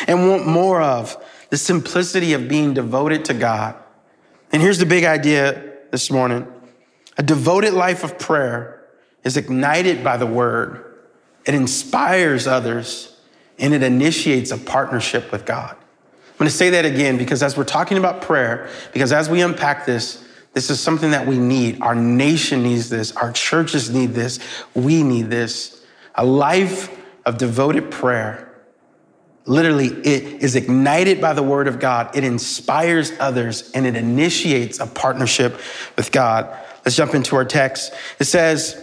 and 0.08 0.28
want 0.28 0.48
more 0.48 0.82
of 0.82 1.16
the 1.50 1.58
simplicity 1.58 2.34
of 2.34 2.50
being 2.50 2.74
devoted 2.74 3.26
to 3.26 3.34
God. 3.34 3.76
And 4.52 4.62
here's 4.62 4.80
the 4.80 4.86
big 4.86 5.04
idea 5.04 5.74
this 5.92 6.10
morning 6.12 6.48
a 7.18 7.24
devoted 7.24 7.74
life 7.74 8.04
of 8.04 8.20
prayer 8.20 8.84
is 9.24 9.38
ignited 9.38 10.04
by 10.04 10.18
the 10.18 10.26
word, 10.26 10.84
it 11.46 11.54
inspires 11.54 12.48
others 12.48 13.15
and 13.60 13.74
it 13.74 13.84
initiates 13.84 14.52
a 14.52 14.58
partnership 14.58 15.32
with 15.32 15.46
God. 15.46 15.76
I'm 15.76 16.40
going 16.40 16.50
to 16.50 16.56
say 16.56 16.72
that 16.72 16.84
again 16.84 17.18
because 17.18 17.42
as 17.42 17.56
we're 17.56 17.64
talking 17.64 17.98
about 17.98 18.22
prayer, 18.22 18.70
because 18.92 19.14
as 19.14 19.30
we 19.30 19.42
unpack 19.42 19.86
this, 19.86 20.22
this 20.54 20.70
is 20.70 20.80
something 20.80 21.12
that 21.12 21.28
we 21.28 21.38
need. 21.38 21.82
Our 21.82 21.96
nation 21.96 22.64
needs 22.64 22.90
this. 22.90 23.12
Our 23.14 23.32
churches 23.32 23.90
need 23.90 24.12
this. 24.14 24.40
We 24.74 25.04
need 25.04 25.30
this. 25.30 25.82
A 26.16 26.26
life 26.26 26.90
of 27.26 27.38
devoted 27.38 27.92
prayer, 27.92 28.54
literally, 29.46 29.88
it 29.88 30.42
is 30.42 30.56
ignited 30.56 31.20
by 31.20 31.34
the 31.34 31.44
word 31.44 31.68
of 31.68 31.80
God. 31.80 32.16
It 32.16 32.24
inspires 32.24 33.12
others 33.20 33.72
and 33.72 33.86
it 33.86 33.96
initiates 33.96 34.80
a 34.80 34.88
partnership 34.88 35.60
with 35.98 36.12
God. 36.12 36.58
Let's 36.86 36.96
jump 36.96 37.16
into 37.16 37.36
our 37.36 37.46
text. 37.46 37.94
It 38.20 38.26
says, 38.26 38.82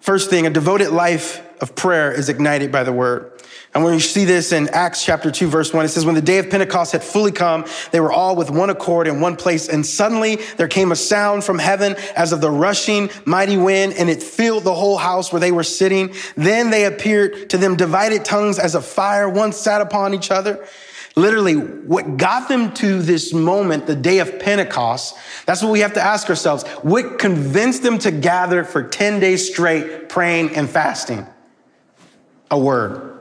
first 0.00 0.30
thing, 0.30 0.46
a 0.46 0.50
devoted 0.50 0.90
life 0.90 1.42
of 1.62 1.74
prayer 1.74 2.12
is 2.12 2.28
ignited 2.28 2.72
by 2.72 2.84
the 2.84 2.92
word. 2.92 3.35
And 3.76 3.84
when 3.84 3.92
you 3.92 4.00
see 4.00 4.24
this 4.24 4.52
in 4.52 4.70
Acts 4.70 5.04
chapter 5.04 5.30
2, 5.30 5.48
verse 5.48 5.70
1, 5.70 5.84
it 5.84 5.88
says, 5.88 6.06
When 6.06 6.14
the 6.14 6.22
day 6.22 6.38
of 6.38 6.48
Pentecost 6.48 6.92
had 6.92 7.04
fully 7.04 7.30
come, 7.30 7.66
they 7.90 8.00
were 8.00 8.10
all 8.10 8.34
with 8.34 8.50
one 8.50 8.70
accord 8.70 9.06
in 9.06 9.20
one 9.20 9.36
place. 9.36 9.68
And 9.68 9.84
suddenly 9.84 10.36
there 10.56 10.66
came 10.66 10.92
a 10.92 10.96
sound 10.96 11.44
from 11.44 11.58
heaven 11.58 11.94
as 12.16 12.32
of 12.32 12.40
the 12.40 12.50
rushing 12.50 13.10
mighty 13.26 13.58
wind, 13.58 13.92
and 13.98 14.08
it 14.08 14.22
filled 14.22 14.64
the 14.64 14.72
whole 14.72 14.96
house 14.96 15.30
where 15.30 15.40
they 15.40 15.52
were 15.52 15.62
sitting. 15.62 16.14
Then 16.36 16.70
they 16.70 16.86
appeared 16.86 17.50
to 17.50 17.58
them 17.58 17.76
divided 17.76 18.24
tongues 18.24 18.58
as 18.58 18.74
of 18.74 18.86
fire. 18.86 19.28
One 19.28 19.52
sat 19.52 19.82
upon 19.82 20.14
each 20.14 20.30
other. 20.30 20.66
Literally, 21.14 21.56
what 21.56 22.16
got 22.16 22.48
them 22.48 22.72
to 22.76 23.02
this 23.02 23.34
moment, 23.34 23.86
the 23.86 23.94
day 23.94 24.20
of 24.20 24.38
Pentecost, 24.38 25.18
that's 25.44 25.62
what 25.62 25.70
we 25.70 25.80
have 25.80 25.92
to 25.92 26.02
ask 26.02 26.30
ourselves. 26.30 26.66
What 26.80 27.18
convinced 27.18 27.82
them 27.82 27.98
to 27.98 28.10
gather 28.10 28.64
for 28.64 28.82
10 28.82 29.20
days 29.20 29.46
straight 29.46 30.08
praying 30.08 30.56
and 30.56 30.66
fasting? 30.66 31.26
A 32.50 32.58
word. 32.58 33.15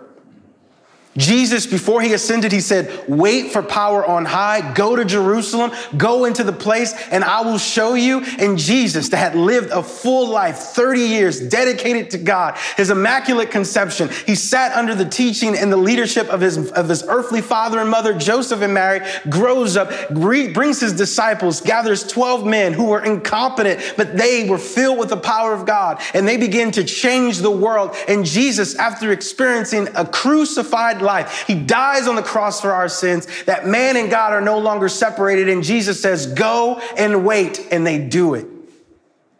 Jesus, 1.17 1.65
before 1.65 2.01
he 2.01 2.13
ascended, 2.13 2.51
he 2.51 2.59
said, 2.59 3.07
wait 3.07 3.51
for 3.53 3.63
power 3.63 4.05
on 4.05 4.25
high, 4.25 4.73
go 4.73 4.97
to 4.97 5.05
Jerusalem, 5.05 5.71
go 5.95 6.25
into 6.25 6.43
the 6.43 6.51
place, 6.51 6.93
and 7.09 7.23
I 7.23 7.41
will 7.41 7.57
show 7.57 7.93
you. 7.93 8.21
And 8.37 8.57
Jesus, 8.57 9.07
that 9.09 9.17
had 9.17 9.35
lived 9.35 9.71
a 9.71 9.81
full 9.81 10.27
life, 10.27 10.57
30 10.57 10.99
years 10.99 11.39
dedicated 11.39 12.11
to 12.11 12.17
God, 12.17 12.57
his 12.75 12.89
immaculate 12.89 13.49
conception, 13.49 14.09
he 14.25 14.35
sat 14.35 14.73
under 14.73 14.93
the 14.93 15.05
teaching 15.05 15.55
and 15.55 15.71
the 15.71 15.77
leadership 15.77 16.27
of 16.27 16.41
his, 16.41 16.71
of 16.71 16.89
his 16.89 17.03
earthly 17.07 17.41
father 17.41 17.79
and 17.79 17.89
mother, 17.89 18.13
Joseph 18.13 18.61
and 18.61 18.73
Mary, 18.73 18.99
grows 19.29 19.77
up, 19.77 19.91
brings 20.09 20.81
his 20.81 20.91
disciples, 20.93 21.61
gathers 21.61 22.05
12 22.05 22.45
men 22.45 22.73
who 22.73 22.85
were 22.85 23.01
incompetent, 23.01 23.93
but 23.95 24.17
they 24.17 24.49
were 24.49 24.57
filled 24.57 24.99
with 24.99 25.09
the 25.09 25.17
power 25.17 25.53
of 25.53 25.65
God, 25.65 26.01
and 26.13 26.27
they 26.27 26.35
begin 26.35 26.71
to 26.71 26.83
change 26.83 27.37
the 27.37 27.51
world. 27.51 27.95
And 28.09 28.25
Jesus, 28.25 28.75
after 28.75 29.13
experiencing 29.13 29.87
a 29.95 30.05
crucified 30.05 31.01
life. 31.05 31.45
He 31.47 31.55
dies 31.55 32.07
on 32.07 32.15
the 32.15 32.23
cross 32.23 32.59
for 32.59 32.71
our 32.71 32.89
sins, 32.89 33.27
that 33.45 33.65
man 33.65 33.95
and 33.95 34.09
God 34.09 34.33
are 34.33 34.41
no 34.41 34.59
longer 34.59 34.89
separated. 34.89 35.47
And 35.47 35.63
Jesus 35.63 36.01
says, 36.01 36.27
go 36.27 36.81
and 36.97 37.25
wait. 37.25 37.67
And 37.71 37.87
they 37.87 37.99
do 37.99 38.33
it. 38.33 38.47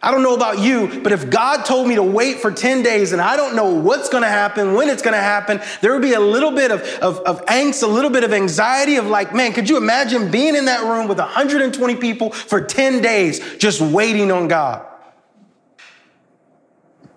I 0.05 0.12
don't 0.12 0.22
know 0.22 0.36
about 0.36 0.60
you, 0.60 1.01
but 1.01 1.12
if 1.12 1.31
God 1.31 1.65
told 1.65 1.88
me 1.88 1.95
to 1.95 2.03
wait 2.03 2.38
for 2.38 2.51
10 2.51 2.84
days 2.84 3.12
and 3.12 3.19
I 3.19 3.36
don't 3.36 3.55
know 3.55 3.74
what's 3.74 4.07
going 4.07 4.22
to 4.22 4.29
happen, 4.29 4.75
when 4.75 4.88
it's 4.88 5.01
going 5.01 5.15
to 5.15 5.19
happen, 5.19 5.60
there 5.81 5.93
would 5.93 6.03
be 6.03 6.13
a 6.13 6.19
little 6.19 6.51
bit 6.51 6.69
of, 6.69 6.81
of, 7.01 7.17
of, 7.22 7.43
angst, 7.48 7.81
a 7.81 7.88
little 7.88 8.12
bit 8.12 8.24
of 8.24 8.31
anxiety 8.31 8.98
of 8.98 9.07
like, 9.07 9.34
man, 9.34 9.51
could 9.51 9.67
you 9.67 9.77
imagine 9.77 10.29
being 10.29 10.55
in 10.55 10.65
that 10.65 10.84
room 10.84 11.07
with 11.07 11.17
120 11.17 11.95
people 11.95 12.29
for 12.29 12.62
10 12.62 13.01
days 13.01 13.57
just 13.57 13.81
waiting 13.81 14.31
on 14.31 14.48
God? 14.48 14.86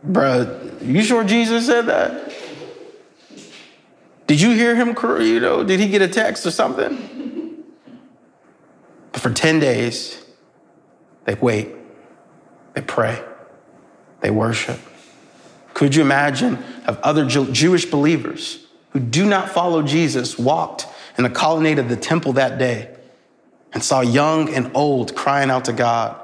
Bruh, 0.07 0.81
you 0.83 1.03
sure 1.03 1.25
Jesus 1.25 1.67
said 1.67 1.87
that? 1.87 2.28
Did 4.29 4.43
you 4.43 4.51
hear 4.51 4.77
him, 4.77 4.95
you 5.23 5.41
know, 5.41 5.65
did 5.65 5.81
he 5.81 5.89
get 5.89 6.03
a 6.03 6.07
text 6.07 6.45
or 6.45 6.51
something? 6.51 7.65
But 9.11 9.23
for 9.23 9.33
10 9.33 9.59
days, 9.59 10.23
they 11.25 11.35
wait, 11.35 11.71
they 12.75 12.83
pray, 12.83 13.25
they 14.21 14.31
worship. 14.31 14.79
Could 15.73 15.95
you 15.95 16.03
imagine 16.03 16.63
if 16.87 16.99
other 17.01 17.25
Jewish 17.27 17.87
believers 17.87 18.67
who 18.91 19.01
do 19.01 19.25
not 19.25 19.49
follow 19.49 19.81
Jesus 19.83 20.39
walked 20.39 20.87
in 21.17 21.25
the 21.25 21.31
colonnade 21.31 21.79
of 21.79 21.89
the 21.89 21.97
temple 21.97 22.35
that 22.35 22.59
day 22.59 22.95
and 23.73 23.83
saw 23.83 24.03
young 24.03 24.53
and 24.53 24.71
old 24.75 25.17
crying 25.17 25.51
out 25.51 25.65
to 25.65 25.73
God? 25.73 26.21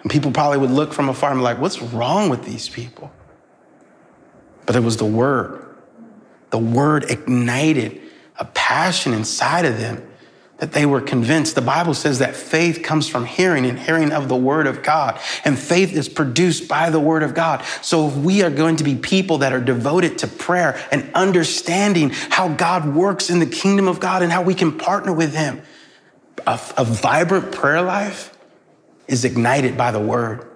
And 0.00 0.10
people 0.10 0.30
probably 0.30 0.58
would 0.58 0.70
look 0.70 0.94
from 0.94 1.10
afar 1.10 1.30
and 1.30 1.40
be 1.40 1.44
like, 1.44 1.58
what's 1.58 1.82
wrong 1.82 2.30
with 2.30 2.44
these 2.44 2.70
people? 2.70 3.12
But 4.64 4.76
it 4.76 4.82
was 4.82 4.96
the 4.96 5.04
word 5.04 5.71
the 6.52 6.58
word 6.58 7.10
ignited 7.10 8.00
a 8.38 8.44
passion 8.44 9.14
inside 9.14 9.64
of 9.64 9.78
them 9.78 10.06
that 10.58 10.72
they 10.72 10.86
were 10.86 11.00
convinced. 11.00 11.56
The 11.56 11.62
Bible 11.62 11.94
says 11.94 12.20
that 12.20 12.36
faith 12.36 12.84
comes 12.84 13.08
from 13.08 13.24
hearing 13.24 13.66
and 13.66 13.76
hearing 13.76 14.12
of 14.12 14.28
the 14.28 14.36
word 14.36 14.68
of 14.68 14.82
God. 14.82 15.18
And 15.44 15.58
faith 15.58 15.92
is 15.92 16.08
produced 16.08 16.68
by 16.68 16.90
the 16.90 17.00
word 17.00 17.24
of 17.24 17.34
God. 17.34 17.64
So 17.80 18.06
if 18.06 18.16
we 18.16 18.42
are 18.42 18.50
going 18.50 18.76
to 18.76 18.84
be 18.84 18.94
people 18.94 19.38
that 19.38 19.52
are 19.52 19.60
devoted 19.60 20.18
to 20.18 20.28
prayer 20.28 20.80
and 20.92 21.10
understanding 21.14 22.10
how 22.10 22.48
God 22.48 22.94
works 22.94 23.28
in 23.28 23.40
the 23.40 23.46
kingdom 23.46 23.88
of 23.88 23.98
God 23.98 24.22
and 24.22 24.30
how 24.30 24.42
we 24.42 24.54
can 24.54 24.78
partner 24.78 25.12
with 25.12 25.34
him, 25.34 25.62
a, 26.46 26.60
a 26.76 26.84
vibrant 26.84 27.50
prayer 27.50 27.82
life 27.82 28.36
is 29.08 29.24
ignited 29.24 29.76
by 29.76 29.90
the 29.90 30.00
word. 30.00 30.51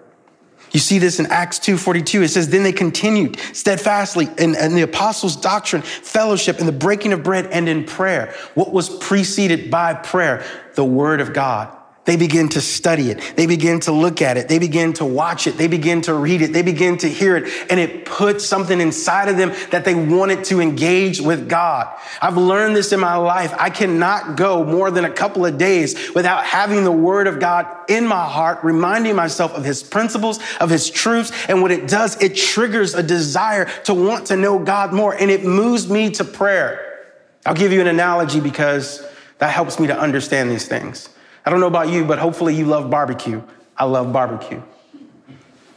You 0.77 0.81
see 0.81 0.99
this 0.99 1.19
in 1.19 1.25
Acts 1.29 1.59
2.42. 1.59 2.23
It 2.23 2.29
says, 2.29 2.51
then 2.51 2.63
they 2.63 2.71
continued 2.71 3.41
steadfastly 3.55 4.29
in, 4.37 4.55
in, 4.55 4.75
the 4.75 4.83
apostles' 4.83 5.35
doctrine, 5.35 5.81
fellowship, 5.81 6.61
in 6.61 6.67
the 6.67 6.73
breaking 6.73 7.15
of 7.15 7.23
bread, 7.23 7.47
and 7.47 7.67
in 7.67 7.85
prayer. 7.85 8.35
What 8.53 8.75
was 8.75 8.91
preceded 8.99 9.71
by 9.71 9.95
prayer? 9.95 10.45
The 10.75 10.85
word 10.85 11.23
of 11.23 11.33
God. 11.33 11.75
They 12.07 12.17
begin 12.17 12.49
to 12.51 12.61
study 12.61 13.11
it. 13.11 13.21
They 13.37 13.47
begin 13.47 13.81
to 13.81 13.93
look 13.93 14.23
at 14.23 14.37
it. 14.37 14.49
They 14.49 14.61
begin 14.61 14.93
to 14.95 15.05
watch 15.05 15.49
it. 15.49 15.59
They 15.59 15.67
begin 15.67 16.03
to 16.03 16.15
read 16.15 16.41
it. 16.41 16.53
They 16.53 16.63
begin 16.63 16.97
to 16.99 17.09
hear 17.09 17.37
it. 17.37 17.53
And 17.69 17.81
it 17.81 18.05
puts 18.05 18.47
something 18.47 18.81
inside 18.81 19.29
of 19.29 19.37
them 19.37 19.53
that 19.71 19.85
they 19.85 19.95
wanted 19.95 20.45
to 20.45 20.61
engage 20.61 21.21
with 21.21 21.49
God. 21.49 21.93
I've 22.23 22.37
learned 22.37 22.77
this 22.77 22.93
in 22.93 23.01
my 23.01 23.17
life. 23.17 23.53
I 23.59 23.71
cannot 23.71 24.37
go 24.37 24.65
more 24.65 24.93
than 24.93 25.05
a 25.05 25.11
couple 25.11 25.45
of 25.45 25.59
days 25.59 26.15
without 26.15 26.45
having 26.45 26.85
the 26.85 26.93
word 26.93 27.27
of 27.27 27.41
God 27.41 27.67
in 27.89 28.07
my 28.07 28.25
heart, 28.25 28.63
reminding 28.63 29.17
myself 29.17 29.53
of 29.53 29.65
his 29.65 29.83
principles, 29.83 30.39
of 30.61 30.71
his 30.71 30.89
truths. 30.89 31.33
And 31.49 31.61
what 31.61 31.73
it 31.73 31.89
does, 31.89 32.23
it 32.23 32.37
triggers 32.37 32.95
a 32.95 33.03
desire 33.03 33.65
to 33.85 33.95
want 33.95 34.29
to 34.29 34.37
know 34.37 34.61
God 34.61 34.93
more 34.93 35.13
and 35.13 35.29
it 35.29 35.45
moves 35.45 35.91
me 35.91 36.11
to 36.13 36.25
prayer. 36.25 37.05
I'll 37.45 37.55
give 37.55 37.73
you 37.73 37.81
an 37.81 37.89
analogy 37.89 38.39
because 38.39 39.05
that 39.39 39.51
helps 39.51 39.81
me 39.81 39.89
to 39.89 39.99
understand 39.99 40.53
these 40.53 40.69
things. 40.69 41.09
I 41.47 41.51
don't 41.51 41.61
know 41.61 41.69
about 41.69 41.89
you, 41.89 42.05
but 42.05 42.19
hopefully 42.19 42.57
you 42.57 42.67
love 42.67 42.91
barbecue. 42.91 43.41
I 43.77 43.85
love 43.85 44.13
barbecue. 44.13 44.61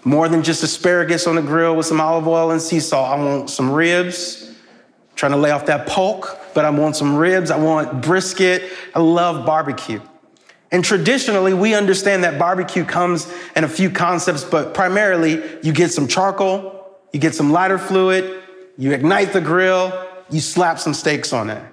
More 0.04 0.28
than 0.28 0.42
just 0.42 0.64
asparagus 0.64 1.28
on 1.28 1.36
the 1.36 1.44
grill 1.44 1.76
with 1.76 1.86
some 1.86 2.02
olive 2.02 2.28
oil 2.28 2.50
and 2.50 2.60
sea 2.60 2.80
salt. 2.80 3.08
I 3.08 3.24
want 3.24 3.52
some 3.52 3.72
ribs. 3.72 4.50
I'm 4.50 5.16
trying 5.16 5.34
to 5.34 5.38
lay 5.38 5.52
off 5.52 5.68
that 5.68 5.86
pork, 5.86 6.40
but 6.56 6.66
I 6.66 6.72
want 6.72 6.96
some 6.96 7.16
ribs. 7.16 7.52
I 7.52 7.58
want 7.58 8.02
brisket. 8.02 8.72
I 8.96 9.00
love 9.00 9.46
barbecue. 9.46 10.02
And 10.72 10.84
traditionally, 10.84 11.54
we 11.54 11.76
understand 11.76 12.24
that 12.24 12.40
barbecue 12.40 12.84
comes 12.84 13.32
in 13.56 13.64
a 13.64 13.68
few 13.68 13.92
concepts, 13.92 14.44
but 14.44 14.74
primarily 14.74 15.44
you 15.62 15.72
get 15.72 15.92
some 15.92 16.08
charcoal, 16.08 16.98
you 17.14 17.20
get 17.20 17.36
some 17.36 17.52
lighter 17.52 17.78
fluid, 17.78 18.42
you 18.78 18.92
ignite 18.92 19.34
the 19.34 19.42
grill, 19.42 20.08
you 20.32 20.40
slap 20.40 20.80
some 20.80 20.94
steaks 20.94 21.34
on 21.34 21.50
it. 21.50 21.64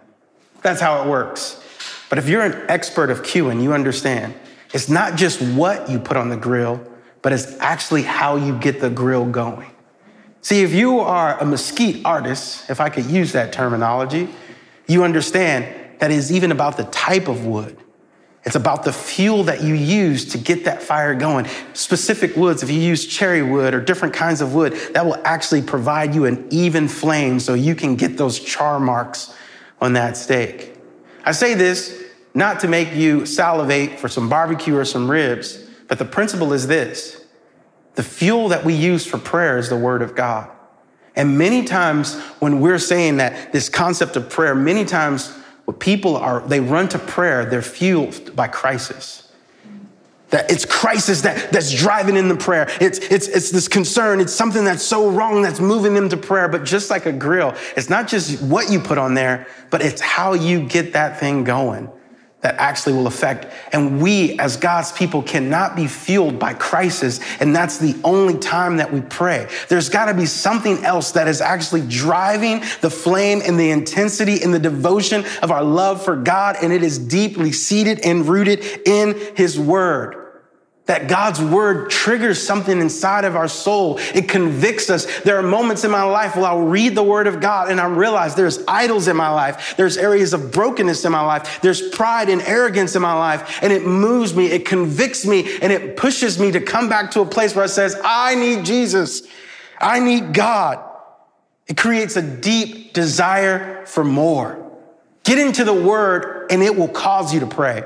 That's 0.63 0.81
how 0.81 1.03
it 1.03 1.09
works. 1.09 1.63
But 2.09 2.19
if 2.19 2.29
you're 2.29 2.43
an 2.43 2.65
expert 2.69 3.11
of 3.11 3.23
queuing, 3.23 3.63
you 3.63 3.73
understand 3.73 4.35
it's 4.73 4.89
not 4.89 5.17
just 5.17 5.41
what 5.41 5.89
you 5.89 5.99
put 5.99 6.17
on 6.17 6.29
the 6.29 6.37
grill, 6.37 6.85
but 7.23 7.33
it's 7.33 7.57
actually 7.59 8.03
how 8.03 8.37
you 8.37 8.59
get 8.59 8.81
the 8.81 8.91
grill 8.91 9.27
going. 9.27 9.71
See, 10.43 10.63
if 10.63 10.73
you 10.73 11.01
are 11.01 11.39
a 11.41 11.45
mesquite 11.45 12.05
artist, 12.05 12.71
if 12.71 12.81
I 12.81 12.89
could 12.89 13.07
use 13.07 13.33
that 13.33 13.53
terminology, 13.53 14.29
you 14.87 15.03
understand 15.03 15.67
that 15.99 16.13
it's 16.13 16.31
even 16.31 16.53
about 16.53 16.77
the 16.77 16.85
type 16.85 17.27
of 17.27 17.47
wood. 17.47 17.77
It's 18.45 18.55
about 18.55 18.85
the 18.85 18.93
fuel 18.93 19.43
that 19.45 19.65
you 19.65 19.75
use 19.75 20.25
to 20.27 20.39
get 20.39 20.67
that 20.67 20.81
fire 20.81 21.17
going. 21.17 21.49
Specific 21.73 22.37
woods, 22.37 22.63
if 22.63 22.71
you 22.71 22.79
use 22.79 23.05
cherry 23.05 23.43
wood 23.43 23.75
or 23.75 23.81
different 23.81 24.15
kinds 24.15 24.41
of 24.41 24.55
wood, 24.55 24.75
that 24.93 25.05
will 25.05 25.21
actually 25.25 25.63
provide 25.63 26.15
you 26.15 26.27
an 26.27 26.47
even 26.51 26.87
flame 26.87 27.41
so 27.41 27.55
you 27.55 27.75
can 27.75 27.97
get 27.97 28.17
those 28.17 28.39
char 28.39 28.79
marks 28.79 29.35
on 29.81 29.95
that 29.95 30.17
steak. 30.17 30.76
I 31.27 31.33
say 31.33 31.55
this 31.55 32.05
not 32.35 32.61
to 32.61 32.69
make 32.69 32.95
you 32.95 33.27
salivate 33.27 33.99
for 33.99 34.09
some 34.09 34.29
barbecue 34.29 34.77
or 34.77 34.85
some 34.85 35.11
ribs, 35.11 35.63
but 35.89 35.99
the 35.99 36.05
principle 36.05 36.53
is 36.53 36.69
this. 36.69 37.25
The 37.97 38.03
fuel 38.03 38.49
that 38.49 38.65
we 38.65 38.75
use 38.75 39.05
for 39.05 39.19
prayer 39.19 39.59
is 39.59 39.69
the 39.69 39.77
word 39.77 40.03
of 40.03 40.15
God. 40.15 40.51
And 41.17 41.37
many 41.37 41.65
times 41.65 42.21
when 42.39 42.61
we're 42.61 42.79
saying 42.79 43.17
that 43.17 43.53
this 43.53 43.69
concept 43.69 44.17
of 44.17 44.29
prayer, 44.31 44.55
many 44.55 44.85
times 44.85 45.35
what 45.65 45.81
people 45.81 46.17
are, 46.17 46.41
they 46.47 46.61
run 46.61 46.89
to 46.91 46.99
prayer, 46.99 47.45
they're 47.47 47.63
fueled 47.63 48.37
by 48.37 48.49
crisis. 48.49 49.26
That 50.31 50.51
it's 50.51 50.65
crisis 50.65 51.23
that, 51.23 51.53
that's 51.53 51.73
driving 51.73 52.17
in 52.17 52.29
the 52.29 52.37
prayer. 52.37 52.69
It's, 52.81 52.99
it's, 52.99 53.29
it's 53.29 53.51
this 53.51 53.69
concern. 53.69 54.21
It's 54.21 54.33
something 54.33 54.65
that's 54.65 54.83
so 54.83 55.09
wrong 55.11 55.43
that's 55.43 55.61
moving 55.61 55.95
them 55.95 56.09
to 56.09 56.17
prayer. 56.17 56.49
But 56.49 56.65
just 56.65 56.91
like 56.91 57.07
a 57.07 57.13
grill, 57.13 57.55
it's 57.77 57.89
not 57.89 58.09
just 58.09 58.43
what 58.43 58.71
you 58.71 58.81
put 58.81 58.99
on 58.99 59.15
there, 59.15 59.47
but 59.71 59.83
it's 59.83 60.01
how 60.01 60.33
you 60.33 60.67
get 60.67 60.95
that 60.95 61.21
thing 61.21 61.45
going. 61.45 61.89
That 62.43 62.55
actually 62.57 62.93
will 62.93 63.07
affect. 63.07 63.47
And 63.73 64.01
we, 64.01 64.39
as 64.39 64.57
God's 64.57 64.93
people, 64.93 65.23
cannot 65.23 65.75
be 65.75 65.87
fueled 65.87 66.39
by 66.39 66.55
crisis. 66.55 67.19
And 67.41 67.57
that's 67.57 67.79
the 67.79 67.99
only 68.05 68.39
time 68.39 68.77
that 68.77 68.93
we 68.93 69.01
pray. 69.01 69.49
There's 69.69 69.89
got 69.89 70.07
to 70.07 70.15
be 70.15 70.27
something 70.27 70.85
else 70.85 71.13
that 71.13 71.29
is 71.29 71.41
actually 71.41 71.87
driving 71.89 72.61
the 72.83 72.91
flame 72.91 73.41
and 73.45 73.59
the 73.59 73.71
intensity 73.71 74.43
and 74.43 74.53
the 74.53 74.59
devotion 74.59 75.25
of 75.43 75.51
our 75.51 75.65
love 75.65 76.05
for 76.05 76.15
God. 76.15 76.57
And 76.63 76.73
it 76.73 76.83
is 76.83 76.99
deeply 76.99 77.53
seated 77.53 78.01
and 78.01 78.27
rooted 78.27 78.65
in 78.87 79.19
His 79.35 79.59
Word 79.59 80.26
that 80.87 81.09
God's 81.09 81.41
word 81.43 81.91
triggers 81.91 82.41
something 82.41 82.81
inside 82.81 83.25
of 83.25 83.35
our 83.35 83.49
soul. 83.49 83.99
It 84.15 84.29
convicts 84.29 84.89
us. 84.89 85.07
There 85.23 85.37
are 85.37 85.43
moments 85.43 85.85
in 85.85 85.91
my 85.91 86.05
life 86.05 86.37
where 86.37 86.47
I'll 86.47 86.63
read 86.63 86.95
the 86.95 87.03
word 87.03 87.27
of 87.27 87.41
God 87.41 87.71
and 87.71 87.81
I 87.81 87.87
realize 87.87 88.37
there's 88.37 88.65
idols 88.69 89.09
in 89.09 89.17
my 89.17 89.29
life. 89.29 89.75
There's 89.77 89.97
areas 89.97 90.33
of 90.33 90.53
brokenness 90.53 91.05
in 91.05 91.11
my 91.11 91.23
life. 91.23 91.61
There's 91.61 91.89
pride 91.91 92.29
and 92.29 92.41
arrogance 92.43 92.95
in 92.95 93.03
my 93.03 93.15
life. 93.15 93.59
And 93.63 93.73
it 93.73 93.85
moves 93.85 94.35
me. 94.35 94.47
It 94.47 94.65
convicts 94.65 95.27
me 95.27 95.59
and 95.61 95.73
it 95.73 95.97
pushes 95.97 96.39
me 96.39 96.53
to 96.53 96.61
come 96.61 96.89
back 96.89 97.11
to 97.13 97.21
a 97.21 97.27
place 97.27 97.55
where 97.57 97.65
it 97.65 97.71
says, 97.71 97.97
I 98.05 98.37
need 98.37 98.65
Jesus. 98.65 99.23
I 99.81 99.99
need 99.99 100.33
God. 100.33 100.83
It 101.67 101.77
creates 101.77 102.15
a 102.15 102.23
deep 102.23 102.93
desire 102.93 103.85
for 103.87 104.05
more. 104.05 104.63
Get 105.25 105.39
into 105.39 105.65
the 105.65 105.75
word 105.75 106.47
and 106.51 106.63
it 106.63 106.77
will 106.77 106.87
cause 106.87 107.35
you 107.35 107.41
to 107.41 107.47
pray. 107.49 107.83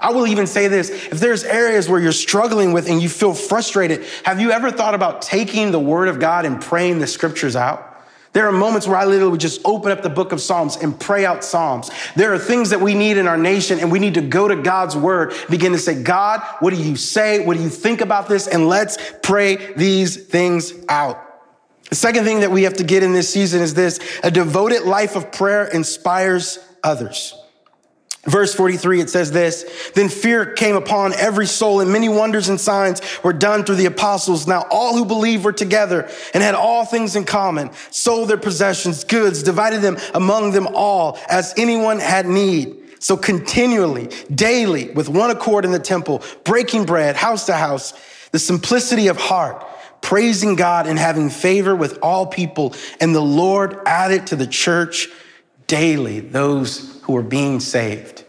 I 0.00 0.12
will 0.12 0.26
even 0.26 0.46
say 0.46 0.68
this. 0.68 0.88
If 0.88 1.20
there's 1.20 1.44
areas 1.44 1.88
where 1.88 2.00
you're 2.00 2.12
struggling 2.12 2.72
with 2.72 2.88
and 2.88 3.02
you 3.02 3.08
feel 3.08 3.34
frustrated, 3.34 4.04
have 4.24 4.40
you 4.40 4.50
ever 4.50 4.70
thought 4.70 4.94
about 4.94 5.20
taking 5.20 5.72
the 5.72 5.78
word 5.78 6.08
of 6.08 6.18
God 6.18 6.46
and 6.46 6.60
praying 6.60 7.00
the 7.00 7.06
scriptures 7.06 7.54
out? 7.54 7.86
There 8.32 8.46
are 8.46 8.52
moments 8.52 8.86
where 8.86 8.96
I 8.96 9.04
literally 9.06 9.32
would 9.32 9.40
just 9.40 9.60
open 9.64 9.90
up 9.90 10.02
the 10.02 10.08
book 10.08 10.30
of 10.30 10.40
Psalms 10.40 10.76
and 10.76 10.98
pray 10.98 11.26
out 11.26 11.42
Psalms. 11.42 11.90
There 12.14 12.32
are 12.32 12.38
things 12.38 12.70
that 12.70 12.80
we 12.80 12.94
need 12.94 13.16
in 13.16 13.26
our 13.26 13.36
nation 13.36 13.80
and 13.80 13.90
we 13.90 13.98
need 13.98 14.14
to 14.14 14.20
go 14.20 14.46
to 14.46 14.54
God's 14.54 14.96
word, 14.96 15.34
begin 15.50 15.72
to 15.72 15.78
say, 15.78 16.00
God, 16.00 16.40
what 16.60 16.72
do 16.72 16.80
you 16.80 16.94
say? 16.94 17.44
What 17.44 17.56
do 17.56 17.62
you 17.62 17.68
think 17.68 18.00
about 18.00 18.28
this? 18.28 18.46
And 18.46 18.68
let's 18.68 18.98
pray 19.22 19.74
these 19.74 20.16
things 20.16 20.72
out. 20.88 21.26
The 21.88 21.96
second 21.96 22.22
thing 22.22 22.40
that 22.40 22.52
we 22.52 22.62
have 22.62 22.74
to 22.74 22.84
get 22.84 23.02
in 23.02 23.12
this 23.12 23.28
season 23.28 23.62
is 23.62 23.74
this. 23.74 23.98
A 24.22 24.30
devoted 24.30 24.82
life 24.82 25.16
of 25.16 25.32
prayer 25.32 25.66
inspires 25.66 26.60
others. 26.84 27.34
Verse 28.24 28.54
43, 28.54 29.00
it 29.00 29.08
says 29.08 29.32
this, 29.32 29.90
then 29.94 30.10
fear 30.10 30.44
came 30.44 30.76
upon 30.76 31.14
every 31.14 31.46
soul 31.46 31.80
and 31.80 31.90
many 31.90 32.10
wonders 32.10 32.50
and 32.50 32.60
signs 32.60 33.00
were 33.24 33.32
done 33.32 33.64
through 33.64 33.76
the 33.76 33.86
apostles. 33.86 34.46
Now 34.46 34.66
all 34.70 34.94
who 34.94 35.06
believed 35.06 35.42
were 35.42 35.54
together 35.54 36.06
and 36.34 36.42
had 36.42 36.54
all 36.54 36.84
things 36.84 37.16
in 37.16 37.24
common, 37.24 37.70
sold 37.90 38.28
their 38.28 38.36
possessions, 38.36 39.04
goods, 39.04 39.42
divided 39.42 39.80
them 39.80 39.96
among 40.12 40.52
them 40.52 40.68
all 40.74 41.18
as 41.30 41.54
anyone 41.56 41.98
had 41.98 42.26
need. 42.26 42.76
So 42.98 43.16
continually, 43.16 44.10
daily, 44.34 44.90
with 44.90 45.08
one 45.08 45.30
accord 45.30 45.64
in 45.64 45.72
the 45.72 45.78
temple, 45.78 46.22
breaking 46.44 46.84
bread, 46.84 47.16
house 47.16 47.46
to 47.46 47.54
house, 47.54 47.94
the 48.32 48.38
simplicity 48.38 49.08
of 49.08 49.16
heart, 49.16 49.66
praising 50.02 50.56
God 50.56 50.86
and 50.86 50.98
having 50.98 51.30
favor 51.30 51.74
with 51.74 51.98
all 52.02 52.26
people. 52.26 52.74
And 53.00 53.14
the 53.14 53.22
Lord 53.22 53.78
added 53.86 54.26
to 54.26 54.36
the 54.36 54.46
church 54.46 55.08
daily 55.70 56.18
those 56.18 57.00
who 57.02 57.16
are 57.16 57.22
being 57.22 57.60
saved. 57.60 58.24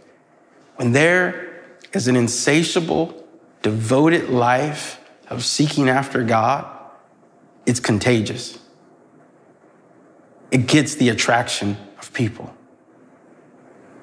When 0.76 0.92
there 0.92 1.64
is 1.92 2.08
an 2.08 2.16
insatiable, 2.16 3.28
devoted 3.64 4.30
life 4.30 5.02
of 5.28 5.44
seeking 5.44 5.90
after 5.90 6.24
God, 6.24 6.66
it's 7.66 7.80
contagious. 7.80 8.60
It 10.52 10.68
gets 10.68 10.94
the 10.96 11.10
attraction 11.10 11.78
of 11.98 12.14
people. 12.14 12.54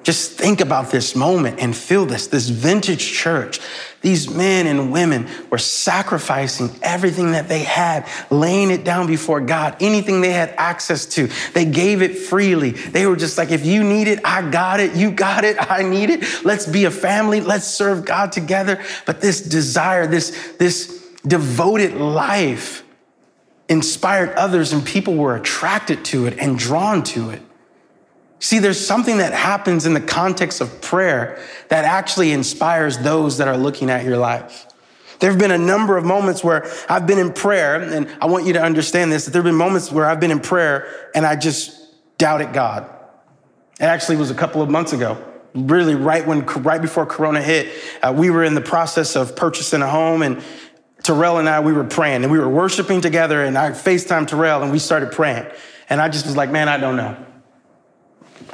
Just 0.03 0.31
think 0.31 0.61
about 0.61 0.91
this 0.91 1.15
moment 1.15 1.59
and 1.59 1.75
feel 1.75 2.05
this. 2.05 2.27
This 2.27 2.47
vintage 2.47 3.11
church, 3.11 3.59
these 4.01 4.29
men 4.29 4.65
and 4.65 4.91
women 4.93 5.27
were 5.49 5.57
sacrificing 5.57 6.71
everything 6.81 7.33
that 7.33 7.49
they 7.49 7.59
had, 7.59 8.07
laying 8.31 8.71
it 8.71 8.85
down 8.85 9.07
before 9.07 9.41
God, 9.41 9.75
anything 9.81 10.21
they 10.21 10.31
had 10.31 10.53
access 10.57 11.05
to. 11.07 11.29
They 11.53 11.65
gave 11.65 12.01
it 12.01 12.17
freely. 12.17 12.71
They 12.71 13.05
were 13.07 13.17
just 13.17 13.37
like, 13.37 13.51
if 13.51 13.65
you 13.65 13.83
need 13.83 14.07
it, 14.07 14.21
I 14.23 14.49
got 14.49 14.79
it. 14.79 14.95
You 14.95 15.11
got 15.11 15.43
it. 15.43 15.57
I 15.59 15.83
need 15.83 16.09
it. 16.09 16.45
Let's 16.45 16.65
be 16.65 16.85
a 16.85 16.91
family. 16.91 17.41
Let's 17.41 17.67
serve 17.67 18.05
God 18.05 18.31
together. 18.31 18.81
But 19.05 19.19
this 19.19 19.41
desire, 19.41 20.07
this, 20.07 20.55
this 20.57 21.05
devoted 21.27 21.95
life 21.95 22.83
inspired 23.67 24.31
others 24.31 24.71
and 24.71 24.83
people 24.85 25.15
were 25.15 25.35
attracted 25.35 26.03
to 26.05 26.25
it 26.25 26.39
and 26.39 26.57
drawn 26.57 27.03
to 27.03 27.31
it. 27.31 27.41
See, 28.39 28.59
there's 28.59 28.83
something 28.83 29.17
that 29.17 29.33
happens 29.33 29.85
in 29.85 29.93
the 29.93 30.01
context 30.01 30.61
of 30.61 30.81
prayer 30.81 31.43
that 31.67 31.83
actually 31.83 32.31
inspires 32.31 32.97
those 32.97 33.37
that 33.37 33.47
are 33.47 33.57
looking 33.57 33.89
at 33.89 34.05
your 34.05 34.17
life. 34.17 34.65
There 35.19 35.29
have 35.29 35.39
been 35.39 35.51
a 35.51 35.57
number 35.57 35.97
of 35.97 36.05
moments 36.05 36.43
where 36.43 36.65
I've 36.87 37.05
been 37.05 37.19
in 37.19 37.33
prayer, 37.33 37.75
and 37.75 38.09
I 38.21 38.27
want 38.27 38.45
you 38.45 38.53
to 38.53 38.61
understand 38.61 39.11
this, 39.11 39.25
that 39.25 39.31
there 39.31 39.41
have 39.41 39.49
been 39.49 39.55
moments 39.55 39.91
where 39.91 40.05
I've 40.05 40.21
been 40.21 40.31
in 40.31 40.39
prayer 40.39 41.09
and 41.13 41.25
I 41.25 41.35
just 41.35 41.77
doubted 42.17 42.53
God. 42.53 42.89
It 43.79 43.85
actually 43.85 44.15
was 44.15 44.31
a 44.31 44.35
couple 44.35 44.61
of 44.61 44.69
months 44.69 44.93
ago, 44.93 45.21
really 45.53 45.95
right 45.95 46.25
when, 46.25 46.45
right 46.45 46.81
before 46.81 47.05
Corona 47.05 47.41
hit, 47.41 47.73
uh, 48.01 48.13
we 48.15 48.29
were 48.29 48.45
in 48.45 48.55
the 48.55 48.61
process 48.61 49.17
of 49.17 49.35
purchasing 49.35 49.81
a 49.81 49.89
home 49.89 50.21
and 50.21 50.41
Terrell 51.03 51.37
and 51.37 51.47
I, 51.47 51.59
we 51.59 51.73
were 51.73 51.85
praying 51.85 52.23
and 52.23 52.31
we 52.31 52.39
were 52.39 52.49
worshiping 52.49 53.01
together 53.01 53.43
and 53.43 53.57
I 53.57 53.71
FaceTime 53.71 54.27
Terrell 54.27 54.63
and 54.63 54.71
we 54.71 54.79
started 54.79 55.11
praying. 55.11 55.47
And 55.89 56.01
I 56.01 56.09
just 56.09 56.25
was 56.25 56.37
like, 56.37 56.51
man, 56.51 56.69
I 56.69 56.77
don't 56.77 56.97
know. 56.97 57.25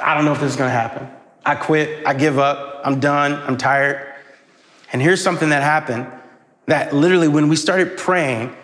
I 0.00 0.14
don't 0.14 0.24
know 0.24 0.32
if 0.32 0.40
this 0.40 0.50
is 0.50 0.56
going 0.56 0.68
to 0.68 0.78
happen. 0.78 1.08
I 1.44 1.54
quit. 1.54 2.06
I 2.06 2.14
give 2.14 2.38
up. 2.38 2.80
I'm 2.84 3.00
done. 3.00 3.34
I'm 3.34 3.56
tired. 3.56 4.14
And 4.92 5.00
here's 5.00 5.22
something 5.22 5.50
that 5.50 5.62
happened 5.62 6.10
that 6.66 6.94
literally, 6.94 7.28
when 7.28 7.48
we 7.48 7.56
started 7.56 7.96
praying, 7.96 8.54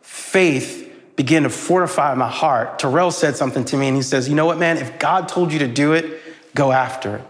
faith 0.00 0.90
began 1.16 1.44
to 1.44 1.50
fortify 1.50 2.14
my 2.14 2.28
heart. 2.28 2.78
Terrell 2.78 3.10
said 3.10 3.36
something 3.36 3.64
to 3.66 3.76
me, 3.76 3.86
and 3.86 3.96
he 3.96 4.02
says, 4.02 4.28
You 4.28 4.34
know 4.34 4.46
what, 4.46 4.58
man? 4.58 4.78
If 4.78 4.98
God 4.98 5.28
told 5.28 5.52
you 5.52 5.60
to 5.60 5.68
do 5.68 5.92
it, 5.92 6.20
go 6.54 6.72
after 6.72 7.16
it. 7.16 7.24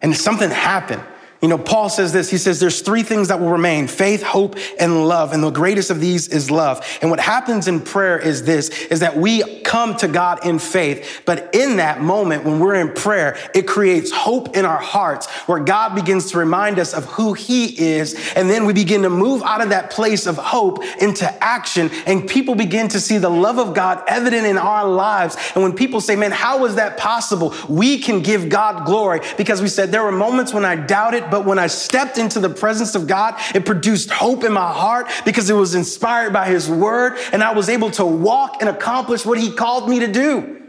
And 0.00 0.16
something 0.16 0.50
happened. 0.50 1.02
You 1.42 1.48
know, 1.48 1.58
Paul 1.58 1.88
says 1.88 2.12
this. 2.12 2.30
He 2.30 2.38
says 2.38 2.60
there's 2.60 2.82
three 2.82 3.02
things 3.02 3.26
that 3.26 3.40
will 3.40 3.50
remain 3.50 3.88
faith, 3.88 4.22
hope, 4.22 4.56
and 4.78 5.08
love. 5.08 5.32
And 5.32 5.42
the 5.42 5.50
greatest 5.50 5.90
of 5.90 5.98
these 5.98 6.28
is 6.28 6.52
love. 6.52 6.86
And 7.02 7.10
what 7.10 7.18
happens 7.18 7.66
in 7.66 7.80
prayer 7.80 8.16
is 8.16 8.44
this, 8.44 8.68
is 8.86 9.00
that 9.00 9.16
we 9.16 9.60
come 9.62 9.96
to 9.96 10.06
God 10.06 10.46
in 10.46 10.60
faith. 10.60 11.22
But 11.26 11.52
in 11.52 11.78
that 11.78 12.00
moment, 12.00 12.44
when 12.44 12.60
we're 12.60 12.76
in 12.76 12.92
prayer, 12.92 13.36
it 13.56 13.66
creates 13.66 14.12
hope 14.12 14.56
in 14.56 14.64
our 14.64 14.78
hearts 14.78 15.26
where 15.48 15.58
God 15.58 15.96
begins 15.96 16.30
to 16.30 16.38
remind 16.38 16.78
us 16.78 16.94
of 16.94 17.06
who 17.06 17.32
he 17.32 17.96
is. 17.96 18.14
And 18.36 18.48
then 18.48 18.64
we 18.64 18.72
begin 18.72 19.02
to 19.02 19.10
move 19.10 19.42
out 19.42 19.60
of 19.60 19.70
that 19.70 19.90
place 19.90 20.28
of 20.28 20.36
hope 20.36 20.84
into 21.00 21.28
action. 21.42 21.90
And 22.06 22.28
people 22.28 22.54
begin 22.54 22.86
to 22.88 23.00
see 23.00 23.18
the 23.18 23.28
love 23.28 23.58
of 23.58 23.74
God 23.74 24.04
evident 24.06 24.46
in 24.46 24.58
our 24.58 24.88
lives. 24.88 25.36
And 25.56 25.64
when 25.64 25.72
people 25.72 26.00
say, 26.00 26.14
man, 26.14 26.30
how 26.30 26.66
is 26.66 26.76
that 26.76 26.98
possible? 26.98 27.52
We 27.68 27.98
can 27.98 28.22
give 28.22 28.48
God 28.48 28.86
glory 28.86 29.22
because 29.36 29.60
we 29.60 29.66
said 29.66 29.90
there 29.90 30.04
were 30.04 30.12
moments 30.12 30.54
when 30.54 30.64
I 30.64 30.76
doubted, 30.76 31.31
but 31.32 31.46
when 31.46 31.58
I 31.58 31.66
stepped 31.66 32.18
into 32.18 32.40
the 32.40 32.50
presence 32.50 32.94
of 32.94 33.06
God, 33.06 33.40
it 33.54 33.64
produced 33.64 34.10
hope 34.10 34.44
in 34.44 34.52
my 34.52 34.70
heart 34.70 35.10
because 35.24 35.48
it 35.48 35.54
was 35.54 35.74
inspired 35.74 36.30
by 36.30 36.44
His 36.46 36.68
word 36.68 37.16
and 37.32 37.42
I 37.42 37.54
was 37.54 37.70
able 37.70 37.90
to 37.92 38.04
walk 38.04 38.58
and 38.60 38.68
accomplish 38.68 39.24
what 39.24 39.38
He 39.38 39.50
called 39.50 39.88
me 39.88 40.00
to 40.00 40.08
do. 40.08 40.62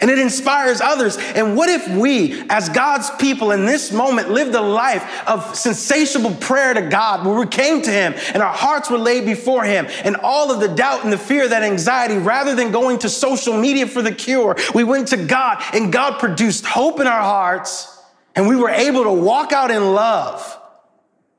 And 0.00 0.10
it 0.10 0.18
inspires 0.18 0.80
others. 0.80 1.18
And 1.18 1.54
what 1.54 1.68
if 1.68 1.86
we, 1.88 2.48
as 2.48 2.70
God's 2.70 3.10
people 3.16 3.50
in 3.50 3.66
this 3.66 3.92
moment, 3.92 4.30
lived 4.30 4.54
a 4.54 4.60
life 4.62 5.28
of 5.28 5.54
sensational 5.54 6.34
prayer 6.36 6.72
to 6.72 6.88
God 6.88 7.26
where 7.26 7.38
we 7.38 7.46
came 7.46 7.82
to 7.82 7.90
Him 7.90 8.14
and 8.32 8.42
our 8.42 8.54
hearts 8.54 8.88
were 8.88 8.96
laid 8.96 9.26
before 9.26 9.64
Him 9.64 9.86
and 10.02 10.16
all 10.16 10.50
of 10.50 10.60
the 10.60 10.74
doubt 10.74 11.04
and 11.04 11.12
the 11.12 11.18
fear, 11.18 11.46
that 11.46 11.62
anxiety, 11.62 12.16
rather 12.16 12.54
than 12.54 12.72
going 12.72 13.00
to 13.00 13.10
social 13.10 13.54
media 13.54 13.86
for 13.86 14.00
the 14.00 14.12
cure, 14.12 14.56
we 14.74 14.82
went 14.82 15.08
to 15.08 15.18
God 15.18 15.62
and 15.74 15.92
God 15.92 16.18
produced 16.18 16.64
hope 16.64 17.00
in 17.00 17.06
our 17.06 17.20
hearts 17.20 17.95
and 18.36 18.46
we 18.46 18.54
were 18.54 18.70
able 18.70 19.04
to 19.04 19.12
walk 19.12 19.52
out 19.52 19.70
in 19.70 19.94
love 19.94 20.60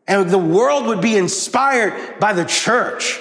and 0.07 0.29
the 0.29 0.37
world 0.37 0.87
would 0.87 1.01
be 1.01 1.15
inspired 1.15 2.19
by 2.19 2.33
the 2.33 2.45
church. 2.45 3.19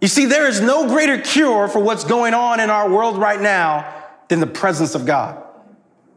You 0.00 0.08
see, 0.08 0.24
there 0.24 0.48
is 0.48 0.60
no 0.60 0.88
greater 0.88 1.20
cure 1.20 1.68
for 1.68 1.78
what's 1.78 2.04
going 2.04 2.34
on 2.34 2.58
in 2.58 2.70
our 2.70 2.90
world 2.90 3.16
right 3.16 3.40
now 3.40 4.02
than 4.28 4.40
the 4.40 4.46
presence 4.46 4.94
of 4.94 5.06
God. 5.06 5.40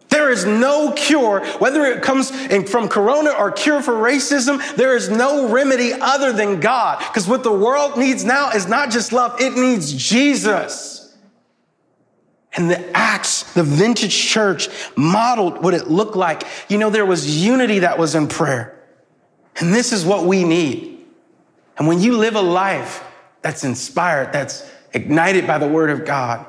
There 0.10 0.32
is 0.32 0.46
no 0.46 0.94
cure, 0.94 1.46
whether 1.58 1.84
it 1.86 2.02
comes 2.02 2.32
from 2.70 2.88
corona 2.88 3.32
or 3.32 3.52
cure 3.52 3.82
for 3.82 3.94
racism, 3.94 4.76
there 4.76 4.96
is 4.96 5.10
no 5.10 5.50
remedy 5.50 5.92
other 5.94 6.32
than 6.32 6.62
God. 6.62 7.00
Because 7.00 7.28
what 7.28 7.44
the 7.44 7.52
world 7.52 7.98
needs 7.98 8.24
now 8.24 8.52
is 8.52 8.68
not 8.68 8.92
just 8.92 9.12
love, 9.12 9.40
it 9.42 9.54
needs 9.56 9.94
Jesus. 9.94 11.05
And 12.56 12.72
the 12.72 12.98
Acts, 12.98 13.54
the 13.54 13.64
vintage 13.64 14.18
church 14.18 14.70
modeled 14.96 15.62
what 15.62 15.74
it 15.74 15.90
looked 15.90 16.16
like. 16.16 16.44
You 16.70 16.78
know, 16.78 16.90
there 16.90 17.06
was 17.06 17.44
unity 17.46 17.80
that 17.80 18.00
was 18.00 18.16
in 18.16 18.28
prayer. 18.28 18.82
And 19.58 19.74
this 19.74 19.92
is 19.92 20.06
what 20.06 20.26
we 20.26 20.44
need. 20.44 21.06
And 21.78 21.88
when 21.88 22.00
you 22.00 22.18
live 22.18 22.36
a 22.36 22.42
life 22.42 23.04
that's 23.42 23.64
inspired, 23.64 24.32
that's 24.32 24.70
ignited 24.94 25.46
by 25.46 25.58
the 25.58 25.68
word 25.68 25.90
of 25.90 26.06
God, 26.06 26.46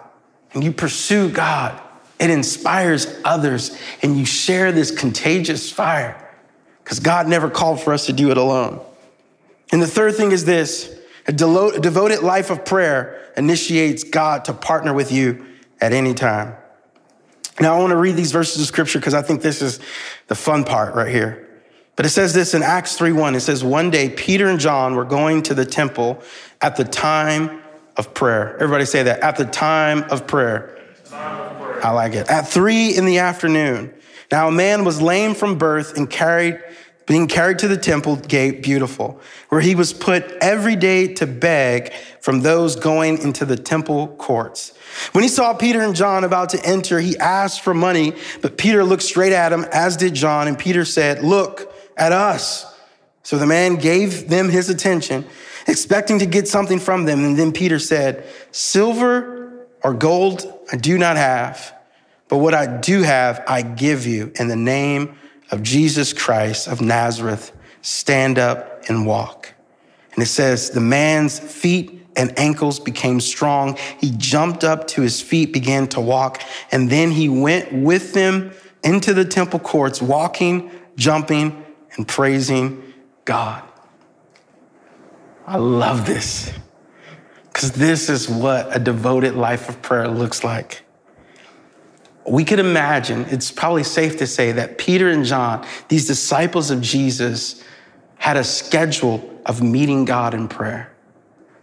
and 0.52 0.62
you 0.62 0.72
pursue 0.72 1.28
God, 1.28 1.80
It 2.18 2.30
inspires 2.30 3.06
others, 3.24 3.76
and 4.02 4.16
you 4.16 4.24
share 4.24 4.72
this 4.72 4.90
contagious 4.90 5.70
fire 5.70 6.22
because 6.82 7.00
God 7.00 7.28
never 7.28 7.50
called 7.50 7.80
for 7.80 7.92
us 7.92 8.06
to 8.06 8.12
do 8.12 8.30
it 8.30 8.38
alone. 8.38 8.80
And 9.72 9.82
the 9.82 9.86
third 9.86 10.14
thing 10.14 10.32
is 10.32 10.44
this 10.44 10.96
a 11.26 11.32
devoted 11.32 12.22
life 12.22 12.50
of 12.50 12.64
prayer 12.64 13.32
initiates 13.36 14.04
God 14.04 14.44
to 14.46 14.54
partner 14.54 14.94
with 14.94 15.12
you 15.12 15.44
at 15.80 15.92
any 15.92 16.14
time. 16.14 16.54
Now, 17.60 17.76
I 17.76 17.78
want 17.80 17.90
to 17.90 17.96
read 17.96 18.16
these 18.16 18.32
verses 18.32 18.60
of 18.60 18.66
scripture 18.66 18.98
because 18.98 19.14
I 19.14 19.22
think 19.22 19.40
this 19.40 19.62
is 19.62 19.80
the 20.28 20.34
fun 20.34 20.64
part 20.64 20.94
right 20.94 21.12
here. 21.12 21.42
But 21.96 22.04
it 22.04 22.10
says 22.10 22.34
this 22.34 22.52
in 22.52 22.62
Acts 22.62 22.96
3 22.96 23.12
1. 23.12 23.34
It 23.34 23.40
says, 23.40 23.64
One 23.64 23.90
day 23.90 24.10
Peter 24.10 24.48
and 24.48 24.60
John 24.60 24.94
were 24.94 25.06
going 25.06 25.42
to 25.44 25.54
the 25.54 25.64
temple 25.64 26.22
at 26.60 26.76
the 26.76 26.84
time 26.84 27.62
of 27.96 28.12
prayer. 28.12 28.54
Everybody 28.56 28.84
say 28.84 29.02
that. 29.04 29.20
At 29.20 29.36
the 29.36 29.46
time 29.46 30.04
of 30.10 30.26
prayer. 30.26 30.78
Time 31.06 31.40
of 31.40 31.62
prayer. 31.62 31.86
I 31.86 31.90
like 31.92 32.12
it. 32.12 32.28
At 32.28 32.46
three 32.46 32.94
in 32.94 33.06
the 33.06 33.18
afternoon. 33.18 33.94
Now 34.30 34.48
a 34.48 34.52
man 34.52 34.84
was 34.84 35.00
lame 35.00 35.34
from 35.34 35.56
birth 35.56 35.96
and 35.96 36.10
carried, 36.10 36.60
being 37.06 37.28
carried 37.28 37.60
to 37.60 37.68
the 37.68 37.76
temple 37.76 38.16
gate, 38.16 38.62
beautiful, 38.62 39.20
where 39.48 39.60
he 39.60 39.74
was 39.74 39.92
put 39.92 40.24
every 40.40 40.76
day 40.76 41.14
to 41.14 41.26
beg 41.26 41.92
from 42.20 42.40
those 42.40 42.74
going 42.76 43.18
into 43.22 43.44
the 43.44 43.56
temple 43.56 44.08
courts. 44.18 44.76
When 45.12 45.22
he 45.22 45.28
saw 45.28 45.54
Peter 45.54 45.80
and 45.80 45.94
John 45.94 46.24
about 46.24 46.50
to 46.50 46.64
enter, 46.66 46.98
he 46.98 47.16
asked 47.18 47.62
for 47.62 47.74
money, 47.74 48.14
but 48.42 48.58
Peter 48.58 48.82
looked 48.82 49.04
straight 49.04 49.32
at 49.32 49.52
him, 49.52 49.64
as 49.72 49.96
did 49.96 50.14
John, 50.14 50.48
and 50.48 50.58
Peter 50.58 50.84
said, 50.84 51.22
Look, 51.22 51.72
at 51.96 52.12
us. 52.12 52.72
So 53.22 53.38
the 53.38 53.46
man 53.46 53.76
gave 53.76 54.28
them 54.28 54.48
his 54.48 54.68
attention, 54.68 55.24
expecting 55.66 56.18
to 56.20 56.26
get 56.26 56.46
something 56.46 56.78
from 56.78 57.04
them. 57.04 57.24
And 57.24 57.36
then 57.36 57.52
Peter 57.52 57.78
said, 57.78 58.24
Silver 58.52 59.66
or 59.82 59.94
gold 59.94 60.52
I 60.72 60.76
do 60.76 60.98
not 60.98 61.16
have, 61.16 61.72
but 62.28 62.38
what 62.38 62.54
I 62.54 62.66
do 62.66 63.02
have, 63.02 63.42
I 63.46 63.62
give 63.62 64.06
you. 64.06 64.32
In 64.38 64.48
the 64.48 64.56
name 64.56 65.16
of 65.50 65.62
Jesus 65.62 66.12
Christ 66.12 66.68
of 66.68 66.80
Nazareth, 66.80 67.52
stand 67.82 68.38
up 68.38 68.82
and 68.88 69.06
walk. 69.06 69.54
And 70.14 70.22
it 70.22 70.26
says, 70.26 70.70
The 70.70 70.80
man's 70.80 71.38
feet 71.38 72.06
and 72.16 72.36
ankles 72.38 72.80
became 72.80 73.20
strong. 73.20 73.76
He 74.00 74.10
jumped 74.16 74.64
up 74.64 74.86
to 74.88 75.02
his 75.02 75.20
feet, 75.20 75.52
began 75.52 75.86
to 75.88 76.00
walk, 76.00 76.42
and 76.72 76.90
then 76.90 77.10
he 77.10 77.28
went 77.28 77.72
with 77.72 78.14
them 78.14 78.52
into 78.82 79.12
the 79.12 79.24
temple 79.24 79.58
courts, 79.60 80.00
walking, 80.00 80.70
jumping, 80.96 81.64
and 81.96 82.08
praising 82.08 82.94
God. 83.24 83.62
I 85.46 85.58
love 85.58 86.06
this 86.06 86.52
because 87.52 87.72
this 87.72 88.08
is 88.08 88.28
what 88.28 88.74
a 88.74 88.78
devoted 88.78 89.34
life 89.34 89.68
of 89.68 89.80
prayer 89.80 90.08
looks 90.08 90.42
like. 90.42 90.82
We 92.28 92.44
could 92.44 92.58
imagine, 92.58 93.26
it's 93.30 93.52
probably 93.52 93.84
safe 93.84 94.18
to 94.18 94.26
say 94.26 94.52
that 94.52 94.78
Peter 94.78 95.08
and 95.10 95.24
John, 95.24 95.64
these 95.88 96.06
disciples 96.06 96.70
of 96.70 96.80
Jesus, 96.80 97.62
had 98.16 98.36
a 98.36 98.44
schedule 98.44 99.40
of 99.46 99.62
meeting 99.62 100.04
God 100.04 100.34
in 100.34 100.48
prayer. 100.48 100.92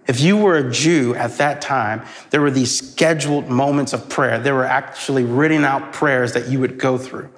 If 0.08 0.20
you 0.20 0.38
were 0.38 0.58
a 0.58 0.72
Jew 0.72 1.16
at 1.16 1.38
that 1.38 1.62
time, 1.62 2.06
there 2.30 2.42
were 2.42 2.52
these 2.52 2.78
scheduled 2.78 3.50
moments 3.50 3.94
of 3.94 4.10
prayer. 4.10 4.40
There 4.40 4.56
were 4.56 4.66
actually 4.66 5.24
written 5.24 5.66
out 5.66 5.94
prayers 5.94 6.34
that 6.34 6.50
you 6.50 6.60
would 6.60 6.78
go 6.78 6.98
through. 6.98 7.30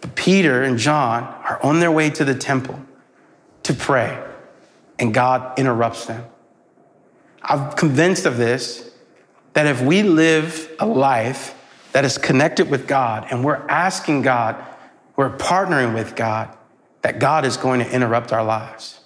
But 0.00 0.14
Peter 0.14 0.62
and 0.62 0.78
John 0.78 1.22
are 1.22 1.60
on 1.62 1.80
their 1.80 1.92
way 1.92 2.10
to 2.10 2.24
the 2.24 2.34
temple 2.34 2.78
to 3.64 3.72
pray, 3.72 4.22
and 4.98 5.14
God 5.14 5.58
interrupts 5.58 6.06
them. 6.06 6.24
I'm 7.42 7.72
convinced 7.72 8.26
of 8.26 8.36
this 8.36 8.90
that 9.54 9.66
if 9.66 9.80
we 9.80 10.02
live 10.02 10.70
a 10.78 10.86
life 10.86 11.54
that 11.94 12.04
is 12.04 12.18
connected 12.18 12.68
with 12.68 12.88
God 12.88 13.28
and 13.30 13.44
we're 13.44 13.64
asking 13.68 14.22
God, 14.22 14.56
we're 15.14 15.36
partnering 15.36 15.94
with 15.94 16.16
God, 16.16 16.54
that 17.02 17.20
God 17.20 17.44
is 17.44 17.56
going 17.56 17.78
to 17.78 17.88
interrupt 17.90 18.32
our 18.32 18.44
lives. 18.44 18.98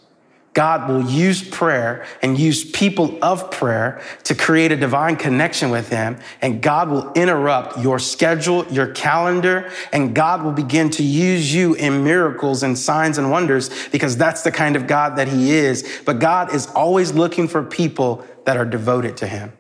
God 0.55 0.89
will 0.89 1.05
use 1.05 1.47
prayer 1.47 2.07
and 2.23 2.39
use 2.39 2.65
people 2.65 3.19
of 3.23 3.51
prayer 3.51 4.01
to 4.25 4.35
create 4.35 4.73
a 4.73 4.77
divine 4.77 5.17
connection 5.17 5.69
with 5.69 5.91
Him. 5.91 6.17
And 6.41 6.63
God 6.63 6.89
will 6.89 7.13
interrupt 7.13 7.79
your 7.79 7.99
schedule, 7.99 8.67
your 8.69 8.89
calendar, 8.89 9.71
and 9.93 10.15
God 10.15 10.43
will 10.43 10.53
begin 10.53 10.89
to 10.91 11.03
use 11.03 11.55
you 11.55 11.75
in 11.75 12.03
miracles 12.03 12.63
and 12.63 12.77
signs 12.77 13.19
and 13.19 13.31
wonders 13.31 13.71
because 13.91 14.17
that's 14.17 14.43
the 14.43 14.51
kind 14.51 14.77
of 14.77 14.87
God 14.87 15.17
that 15.17 15.29
He 15.29 15.53
is. 15.53 16.01
But 16.07 16.21
God 16.21 16.55
is 16.55 16.67
always 16.69 17.13
looking 17.13 17.49
for 17.49 17.63
people 17.63 18.27
that 18.47 18.57
are 18.57 18.67
devoted 18.67 19.19
to 19.19 19.27
Him. 19.27 19.53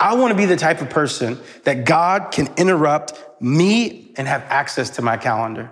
I 0.00 0.14
want 0.14 0.32
to 0.32 0.36
be 0.36 0.46
the 0.46 0.56
type 0.56 0.80
of 0.80 0.88
person 0.88 1.38
that 1.64 1.84
God 1.84 2.32
can 2.32 2.48
interrupt 2.56 3.12
me 3.40 4.12
and 4.16 4.26
have 4.26 4.42
access 4.48 4.90
to 4.90 5.02
my 5.02 5.18
calendar. 5.18 5.70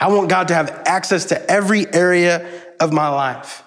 I 0.00 0.08
want 0.08 0.28
God 0.28 0.48
to 0.48 0.54
have 0.54 0.70
access 0.86 1.26
to 1.26 1.50
every 1.50 1.92
area 1.92 2.48
of 2.78 2.92
my 2.92 3.08
life. 3.08 3.64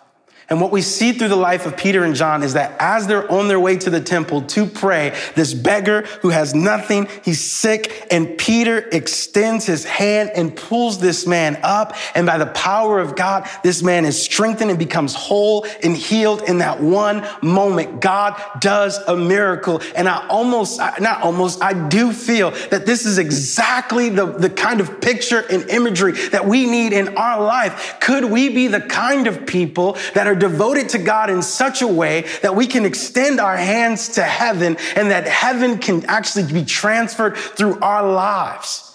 And 0.49 0.59
what 0.59 0.71
we 0.71 0.81
see 0.81 1.11
through 1.11 1.27
the 1.27 1.35
life 1.35 1.65
of 1.65 1.77
Peter 1.77 2.03
and 2.03 2.15
John 2.15 2.41
is 2.41 2.53
that 2.53 2.75
as 2.79 3.05
they're 3.05 3.31
on 3.31 3.47
their 3.47 3.59
way 3.59 3.77
to 3.77 3.89
the 3.89 4.01
temple 4.01 4.41
to 4.43 4.65
pray, 4.65 5.15
this 5.35 5.53
beggar 5.53 6.01
who 6.21 6.29
has 6.29 6.55
nothing, 6.55 7.07
he's 7.23 7.39
sick, 7.39 8.07
and 8.09 8.37
Peter 8.37 8.79
extends 8.91 9.65
his 9.65 9.85
hand 9.85 10.31
and 10.33 10.55
pulls 10.55 10.99
this 10.99 11.27
man 11.27 11.59
up. 11.61 11.95
And 12.15 12.25
by 12.25 12.37
the 12.39 12.47
power 12.47 12.99
of 12.99 13.15
God, 13.15 13.47
this 13.63 13.83
man 13.83 14.05
is 14.05 14.21
strengthened 14.21 14.71
and 14.71 14.79
becomes 14.79 15.13
whole 15.13 15.67
and 15.83 15.95
healed 15.95 16.41
in 16.43 16.57
that 16.59 16.81
one 16.81 17.27
moment. 17.43 18.01
God 18.01 18.41
does 18.59 18.97
a 18.97 19.15
miracle. 19.15 19.81
And 19.95 20.09
I 20.09 20.27
almost, 20.27 20.79
not 20.99 21.21
almost, 21.21 21.61
I 21.61 21.87
do 21.89 22.11
feel 22.11 22.51
that 22.69 22.85
this 22.85 23.05
is 23.05 23.19
exactly 23.19 24.09
the, 24.09 24.25
the 24.25 24.49
kind 24.49 24.81
of 24.81 24.99
picture 24.99 25.45
and 25.51 25.69
imagery 25.69 26.13
that 26.29 26.47
we 26.47 26.65
need 26.65 26.93
in 26.93 27.17
our 27.17 27.43
life. 27.43 27.97
Could 27.99 28.25
we 28.25 28.49
be 28.49 28.67
the 28.67 28.81
kind 28.81 29.27
of 29.27 29.45
people 29.45 29.97
that 30.15 30.25
are 30.25 30.38
devoted 30.39 30.89
to 30.89 30.97
God 30.97 31.29
in 31.29 31.41
such 31.41 31.81
a 31.81 31.87
way 31.87 32.25
that 32.41 32.55
we 32.55 32.65
can 32.65 32.85
extend 32.85 33.39
our 33.39 33.57
hands 33.57 34.09
to 34.09 34.23
heaven 34.23 34.77
and 34.95 35.11
that 35.11 35.27
heaven 35.27 35.77
can 35.77 36.05
actually 36.05 36.51
be 36.51 36.65
transferred 36.65 37.37
through 37.37 37.79
our 37.81 38.09
lives. 38.11 38.85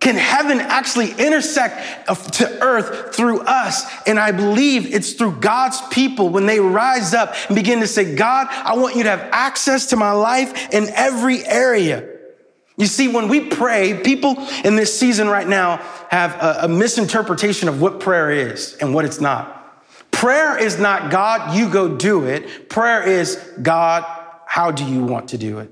Can 0.00 0.14
heaven 0.14 0.60
actually 0.60 1.10
intersect 1.10 2.08
uh, 2.08 2.14
to 2.14 2.62
earth 2.62 3.16
through 3.16 3.40
us? 3.40 3.84
And 4.06 4.18
I 4.18 4.30
believe 4.30 4.94
it's 4.94 5.14
through 5.14 5.40
God's 5.40 5.80
people 5.88 6.28
when 6.28 6.46
they 6.46 6.60
rise 6.60 7.14
up 7.14 7.34
and 7.48 7.56
begin 7.56 7.80
to 7.80 7.88
say, 7.88 8.14
God, 8.14 8.46
I 8.50 8.76
want 8.76 8.94
you 8.94 9.02
to 9.02 9.10
have 9.10 9.28
access 9.32 9.86
to 9.86 9.96
my 9.96 10.12
life 10.12 10.72
in 10.72 10.88
every 10.90 11.44
area. 11.44 12.08
You 12.76 12.86
see, 12.86 13.08
when 13.08 13.26
we 13.26 13.40
pray, 13.40 14.00
people 14.04 14.36
in 14.64 14.76
this 14.76 14.96
season 14.96 15.28
right 15.28 15.48
now 15.48 15.78
have 16.10 16.34
a, 16.34 16.66
a 16.66 16.68
misinterpretation 16.68 17.68
of 17.68 17.82
what 17.82 17.98
prayer 17.98 18.30
is 18.30 18.76
and 18.80 18.94
what 18.94 19.04
it's 19.04 19.20
not. 19.20 19.57
Prayer 20.10 20.58
is 20.58 20.78
not 20.78 21.10
God, 21.10 21.56
you 21.56 21.70
go 21.70 21.96
do 21.96 22.24
it. 22.24 22.68
Prayer 22.68 23.02
is 23.02 23.36
God, 23.62 24.04
how 24.46 24.70
do 24.70 24.84
you 24.84 25.04
want 25.04 25.28
to 25.28 25.38
do 25.38 25.58
it? 25.60 25.70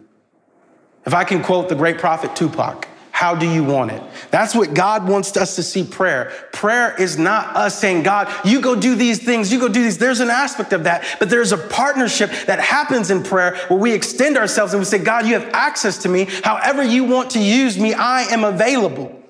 If 1.04 1.14
I 1.14 1.24
can 1.24 1.42
quote 1.42 1.68
the 1.68 1.74
great 1.74 1.98
prophet 1.98 2.36
Tupac, 2.36 2.88
how 3.16 3.34
do 3.34 3.50
you 3.50 3.64
want 3.64 3.92
it? 3.92 4.02
That's 4.30 4.54
what 4.54 4.74
God 4.74 5.08
wants 5.08 5.34
us 5.38 5.56
to 5.56 5.62
see 5.62 5.84
prayer. 5.84 6.30
Prayer 6.52 6.94
is 7.00 7.16
not 7.16 7.56
us 7.56 7.78
saying, 7.78 8.02
God, 8.02 8.30
you 8.44 8.60
go 8.60 8.76
do 8.76 8.94
these 8.94 9.24
things, 9.24 9.50
you 9.50 9.58
go 9.58 9.68
do 9.68 9.82
these. 9.82 9.96
There's 9.96 10.20
an 10.20 10.28
aspect 10.28 10.74
of 10.74 10.84
that, 10.84 11.02
but 11.18 11.30
there's 11.30 11.52
a 11.52 11.56
partnership 11.56 12.30
that 12.44 12.60
happens 12.60 13.10
in 13.10 13.22
prayer 13.22 13.56
where 13.68 13.78
we 13.78 13.94
extend 13.94 14.36
ourselves 14.36 14.74
and 14.74 14.80
we 14.82 14.84
say, 14.84 14.98
God, 14.98 15.26
you 15.26 15.32
have 15.32 15.48
access 15.54 15.96
to 16.02 16.10
me. 16.10 16.26
However 16.44 16.82
you 16.82 17.04
want 17.04 17.30
to 17.30 17.40
use 17.40 17.78
me, 17.78 17.94
I 17.94 18.24
am 18.24 18.44
available. 18.44 19.22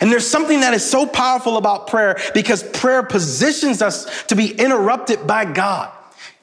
And 0.00 0.12
there's 0.12 0.26
something 0.26 0.60
that 0.60 0.74
is 0.74 0.88
so 0.88 1.06
powerful 1.06 1.56
about 1.56 1.86
prayer 1.86 2.18
because 2.34 2.62
prayer 2.62 3.02
positions 3.02 3.82
us 3.82 4.24
to 4.24 4.36
be 4.36 4.52
interrupted 4.52 5.26
by 5.26 5.44
God. 5.44 5.95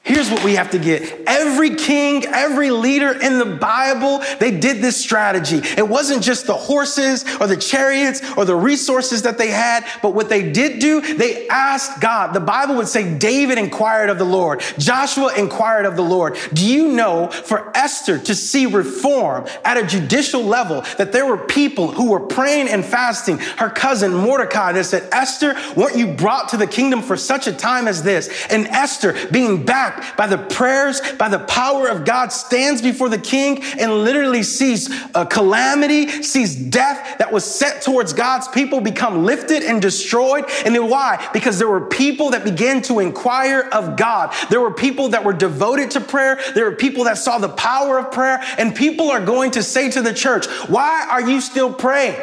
Here's 0.04 0.30
what 0.30 0.44
we 0.44 0.56
have 0.56 0.70
to 0.72 0.78
get. 0.78 1.22
Every 1.26 1.76
king, 1.76 2.26
every 2.26 2.70
leader 2.70 3.18
in 3.18 3.38
the 3.38 3.56
Bible, 3.56 4.22
they 4.38 4.50
did 4.50 4.82
this 4.82 4.98
strategy. 4.98 5.62
It 5.78 5.88
wasn't 5.88 6.22
just 6.22 6.46
the 6.46 6.52
horses 6.52 7.24
or 7.40 7.46
the 7.46 7.56
chariots 7.56 8.20
or 8.36 8.44
the 8.44 8.54
resources 8.54 9.22
that 9.22 9.38
they 9.38 9.48
had, 9.48 9.86
but 10.02 10.14
what 10.14 10.28
they 10.28 10.52
did 10.52 10.78
do, 10.78 11.00
they 11.00 11.48
asked 11.48 12.02
God. 12.02 12.34
The 12.34 12.40
Bible 12.40 12.76
would 12.76 12.86
say 12.86 13.16
David 13.18 13.56
inquired 13.56 14.10
of 14.10 14.18
the 14.18 14.26
Lord. 14.26 14.62
Joshua 14.76 15.32
inquired 15.38 15.86
of 15.86 15.96
the 15.96 16.02
Lord. 16.02 16.36
Do 16.52 16.66
you 16.66 16.88
know 16.88 17.28
for 17.28 17.74
Esther 17.74 18.18
to 18.18 18.34
see 18.34 18.66
reform 18.66 19.46
at 19.64 19.78
a 19.78 19.86
judicial 19.86 20.42
level 20.42 20.82
that 20.98 21.12
there 21.12 21.24
were 21.24 21.38
people 21.38 21.92
who 21.92 22.10
were 22.10 22.20
praying 22.20 22.68
and 22.68 22.84
fasting? 22.84 23.38
Her 23.38 23.70
cousin 23.70 24.12
Mordecai 24.12 24.72
that 24.72 24.84
said, 24.84 25.08
Esther, 25.12 25.56
weren't 25.74 25.96
you 25.96 26.08
brought 26.08 26.50
to 26.50 26.58
the 26.58 26.66
kingdom 26.66 27.00
for 27.00 27.16
such 27.16 27.46
a 27.46 27.54
time 27.54 27.88
as 27.88 28.02
this? 28.02 28.28
And 28.50 28.66
Esther 28.66 29.14
being 29.30 29.64
back 29.64 29.93
by 30.16 30.26
the 30.26 30.38
prayers, 30.38 31.00
by 31.18 31.28
the 31.28 31.38
power 31.38 31.88
of 31.88 32.04
God, 32.04 32.32
stands 32.32 32.80
before 32.80 33.08
the 33.08 33.18
king 33.18 33.62
and 33.78 34.04
literally 34.04 34.42
sees 34.42 34.88
a 35.14 35.26
calamity, 35.26 36.08
sees 36.22 36.54
death 36.54 37.18
that 37.18 37.32
was 37.32 37.44
set 37.44 37.82
towards 37.82 38.12
God's 38.12 38.48
people 38.48 38.80
become 38.80 39.24
lifted 39.24 39.62
and 39.62 39.80
destroyed. 39.82 40.44
And 40.64 40.74
then 40.74 40.88
why? 40.88 41.28
Because 41.32 41.58
there 41.58 41.68
were 41.68 41.86
people 41.86 42.30
that 42.30 42.44
began 42.44 42.82
to 42.82 43.00
inquire 43.00 43.68
of 43.72 43.96
God. 43.96 44.34
There 44.50 44.60
were 44.60 44.72
people 44.72 45.10
that 45.10 45.24
were 45.24 45.32
devoted 45.32 45.90
to 45.92 46.00
prayer. 46.00 46.40
There 46.54 46.64
were 46.70 46.76
people 46.76 47.04
that 47.04 47.18
saw 47.18 47.38
the 47.38 47.48
power 47.48 47.98
of 47.98 48.12
prayer. 48.12 48.42
And 48.58 48.74
people 48.74 49.10
are 49.10 49.24
going 49.24 49.52
to 49.52 49.62
say 49.62 49.90
to 49.90 50.02
the 50.02 50.14
church, 50.14 50.46
why 50.68 51.06
are 51.10 51.20
you 51.28 51.40
still 51.40 51.72
praying? 51.72 52.16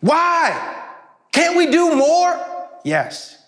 Why? 0.00 0.76
Can't 1.32 1.56
we 1.56 1.70
do 1.70 1.94
more? 1.94 2.38
Yes. 2.84 3.39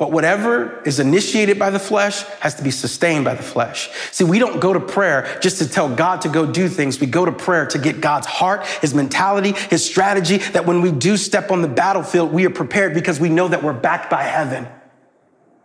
But 0.00 0.12
whatever 0.12 0.82
is 0.84 0.98
initiated 0.98 1.58
by 1.58 1.68
the 1.68 1.78
flesh 1.78 2.22
has 2.40 2.54
to 2.54 2.62
be 2.62 2.70
sustained 2.70 3.26
by 3.26 3.34
the 3.34 3.42
flesh. 3.42 3.90
See, 4.12 4.24
we 4.24 4.38
don't 4.38 4.58
go 4.58 4.72
to 4.72 4.80
prayer 4.80 5.38
just 5.42 5.58
to 5.58 5.68
tell 5.68 5.94
God 5.94 6.22
to 6.22 6.30
go 6.30 6.50
do 6.50 6.70
things. 6.70 6.98
We 6.98 7.06
go 7.06 7.26
to 7.26 7.32
prayer 7.32 7.66
to 7.66 7.78
get 7.78 8.00
God's 8.00 8.26
heart, 8.26 8.64
his 8.80 8.94
mentality, 8.94 9.52
his 9.68 9.84
strategy, 9.84 10.38
that 10.38 10.64
when 10.64 10.80
we 10.80 10.90
do 10.90 11.18
step 11.18 11.50
on 11.50 11.60
the 11.60 11.68
battlefield, 11.68 12.32
we 12.32 12.46
are 12.46 12.50
prepared 12.50 12.94
because 12.94 13.20
we 13.20 13.28
know 13.28 13.48
that 13.48 13.62
we're 13.62 13.74
backed 13.74 14.08
by 14.08 14.22
heaven. 14.22 14.66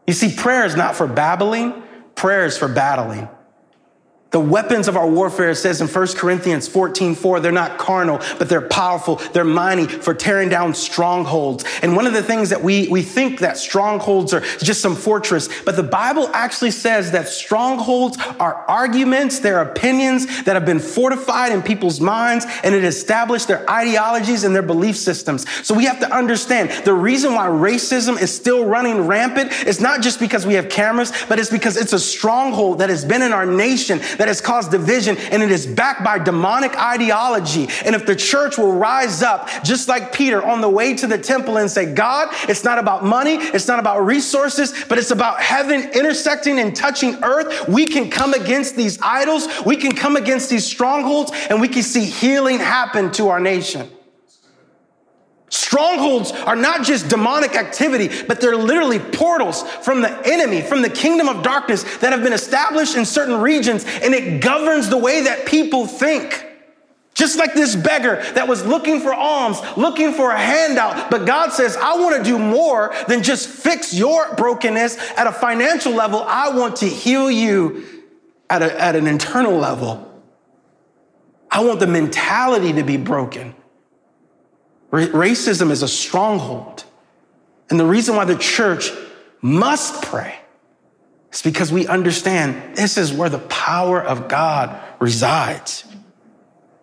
You 0.05 0.13
see, 0.13 0.35
prayer 0.35 0.65
is 0.65 0.75
not 0.75 0.97
for 0.97 1.07
babbling, 1.07 1.81
prayer 2.15 2.45
is 2.45 2.57
for 2.57 2.67
battling. 2.67 3.29
The 4.35 4.41
weapons 4.41 4.89
of 4.89 4.97
our 4.97 5.07
warfare, 5.07 5.51
it 5.51 5.55
says 5.55 5.79
in 5.79 5.87
1 5.87 6.07
Corinthians 6.17 6.67
14, 6.67 7.15
4, 7.15 7.39
they're 7.39 7.53
not 7.53 7.77
carnal, 7.77 8.19
but 8.37 8.49
they're 8.49 8.67
powerful. 8.67 9.15
They're 9.31 9.45
mighty 9.45 9.87
for 9.87 10.13
tearing 10.13 10.49
down 10.49 10.73
strongholds. 10.73 11.63
And 11.81 11.95
one 11.95 12.05
of 12.05 12.11
the 12.11 12.21
things 12.21 12.49
that 12.49 12.61
we, 12.61 12.89
we 12.89 13.01
think 13.01 13.39
that 13.39 13.57
strongholds 13.57 14.33
are 14.33 14.41
just 14.57 14.81
some 14.81 14.93
fortress, 14.93 15.47
but 15.63 15.77
the 15.77 15.83
Bible 15.83 16.29
actually 16.33 16.71
says 16.71 17.11
that 17.11 17.29
strongholds 17.29 18.17
are 18.37 18.55
arguments, 18.67 19.39
they're 19.39 19.61
opinions 19.61 20.43
that 20.43 20.57
have 20.57 20.65
been 20.65 20.79
fortified 20.79 21.53
in 21.53 21.61
people's 21.61 22.01
minds 22.01 22.45
and 22.65 22.75
it 22.75 22.83
established 22.83 23.47
their 23.47 23.65
ideologies 23.69 24.43
and 24.43 24.53
their 24.53 24.61
belief 24.61 24.97
systems. 24.97 25.49
So 25.65 25.73
we 25.73 25.85
have 25.85 26.01
to 26.01 26.13
understand 26.13 26.71
the 26.83 26.93
reason 26.93 27.35
why 27.35 27.47
racism 27.47 28.21
is 28.21 28.35
still 28.35 28.65
running 28.65 29.07
rampant 29.07 29.53
is 29.65 29.79
not 29.79 30.01
just 30.01 30.19
because 30.19 30.45
we 30.45 30.55
have 30.55 30.67
cameras, 30.67 31.13
but 31.29 31.39
it's 31.39 31.49
because 31.49 31.77
it's 31.77 31.93
a 31.93 31.99
stronghold 31.99 32.79
that 32.79 32.89
has 32.89 33.05
been 33.05 33.21
in 33.21 33.31
our 33.31 33.45
nation 33.45 33.99
that 34.17 34.24
has 34.27 34.41
caused 34.41 34.71
division 34.71 35.17
and 35.17 35.41
it 35.41 35.51
is 35.51 35.65
backed 35.65 36.03
by 36.03 36.19
demonic 36.19 36.77
ideology. 36.77 37.67
And 37.85 37.95
if 37.95 38.05
the 38.05 38.15
church 38.15 38.57
will 38.57 38.73
rise 38.73 39.21
up, 39.23 39.49
just 39.63 39.87
like 39.87 40.13
Peter 40.13 40.43
on 40.43 40.61
the 40.61 40.69
way 40.69 40.95
to 40.95 41.07
the 41.07 41.17
temple 41.17 41.57
and 41.57 41.69
say, 41.69 41.93
God, 41.93 42.29
it's 42.49 42.63
not 42.63 42.77
about 42.77 43.03
money, 43.03 43.35
it's 43.35 43.67
not 43.67 43.79
about 43.79 44.05
resources, 44.05 44.73
but 44.87 44.97
it's 44.97 45.11
about 45.11 45.41
heaven 45.41 45.89
intersecting 45.93 46.59
and 46.59 46.75
touching 46.75 47.23
earth, 47.23 47.67
we 47.67 47.85
can 47.85 48.09
come 48.09 48.33
against 48.33 48.75
these 48.75 48.99
idols, 49.01 49.47
we 49.65 49.77
can 49.77 49.93
come 49.93 50.15
against 50.15 50.49
these 50.49 50.65
strongholds, 50.65 51.31
and 51.49 51.61
we 51.61 51.67
can 51.67 51.83
see 51.83 52.05
healing 52.05 52.59
happen 52.59 53.11
to 53.11 53.29
our 53.29 53.39
nation. 53.39 53.89
Strongholds 55.49 56.31
are 56.31 56.55
not 56.55 56.83
just 56.83 57.07
demonic 57.07 57.55
activity, 57.55 58.09
but 58.27 58.41
they're 58.41 58.57
literally 58.57 58.99
portals 58.99 59.61
from 59.61 60.01
the 60.01 60.21
enemy, 60.27 60.61
from 60.61 60.81
the 60.81 60.89
kingdom 60.89 61.29
of 61.29 61.43
darkness 61.43 61.83
that 61.99 62.11
have 62.11 62.23
been 62.23 62.33
established 62.33 62.95
in 62.95 63.05
certain 63.05 63.39
regions, 63.39 63.85
and 63.85 64.13
it 64.13 64.41
governs 64.41 64.89
the 64.89 64.97
way 64.97 65.21
that 65.21 65.45
people 65.45 65.85
think. 65.85 66.43
Just 67.13 67.37
like 67.37 67.53
this 67.53 67.77
beggar 67.77 68.21
that 68.33 68.47
was 68.47 68.65
looking 68.65 68.99
for 68.99 69.13
alms, 69.13 69.57
looking 69.77 70.11
for 70.11 70.31
a 70.31 70.37
handout, 70.37 71.09
but 71.09 71.25
God 71.25 71.53
says, 71.53 71.77
I 71.77 71.95
want 71.95 72.17
to 72.17 72.23
do 72.23 72.37
more 72.37 72.93
than 73.07 73.23
just 73.23 73.47
fix 73.47 73.93
your 73.93 74.35
brokenness 74.35 74.97
at 75.15 75.25
a 75.25 75.31
financial 75.31 75.93
level. 75.93 76.21
I 76.27 76.49
want 76.49 76.75
to 76.77 76.87
heal 76.87 77.31
you 77.31 77.85
at, 78.49 78.61
a, 78.61 78.81
at 78.81 78.97
an 78.97 79.07
internal 79.07 79.57
level. 79.57 80.11
I 81.49 81.63
want 81.63 81.79
the 81.79 81.87
mentality 81.87 82.73
to 82.73 82.83
be 82.83 82.97
broken. 82.97 83.55
Racism 84.91 85.71
is 85.71 85.83
a 85.83 85.87
stronghold. 85.87 86.83
And 87.69 87.79
the 87.79 87.85
reason 87.85 88.15
why 88.15 88.25
the 88.25 88.37
church 88.37 88.91
must 89.41 90.03
pray 90.03 90.39
is 91.31 91.41
because 91.41 91.71
we 91.71 91.87
understand 91.87 92.77
this 92.77 92.97
is 92.97 93.11
where 93.11 93.29
the 93.29 93.39
power 93.39 94.01
of 94.01 94.27
God 94.27 94.79
resides. 94.99 95.83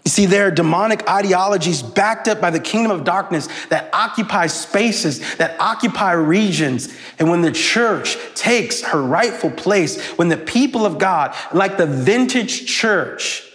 You 0.05 0.11
see, 0.11 0.27
there 0.27 0.49
are 0.49 0.51
demonic 0.51 1.09
ideologies 1.09 1.81
backed 1.81 2.27
up 2.27 2.41
by 2.41 2.51
the 2.51 2.59
kingdom 2.59 2.91
of 2.91 3.05
darkness 3.05 3.49
that 3.69 3.89
occupy 3.93 4.49
spaces, 4.49 5.37
that 5.37 5.59
occupy 5.61 6.13
regions. 6.13 6.93
And 7.21 7.31
when 7.31 7.43
the 7.43 7.53
church 7.53 8.17
takes 8.35 8.83
her 8.83 9.01
rightful 9.01 9.53
place, 9.53 10.01
when 10.19 10.29
the 10.29 10.37
people 10.37 10.85
of 10.85 10.99
God, 10.99 11.37
like 11.53 11.77
the 11.77 11.87
vintage 11.87 12.67
church, 12.67 13.49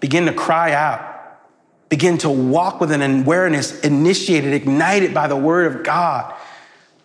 begin 0.00 0.24
to 0.24 0.32
cry 0.32 0.72
out, 0.72 1.07
begin 1.88 2.18
to 2.18 2.30
walk 2.30 2.80
with 2.80 2.90
an 2.92 3.02
awareness 3.02 3.80
initiated, 3.80 4.52
ignited 4.52 5.14
by 5.14 5.26
the 5.26 5.36
word 5.36 5.74
of 5.74 5.82
God. 5.82 6.34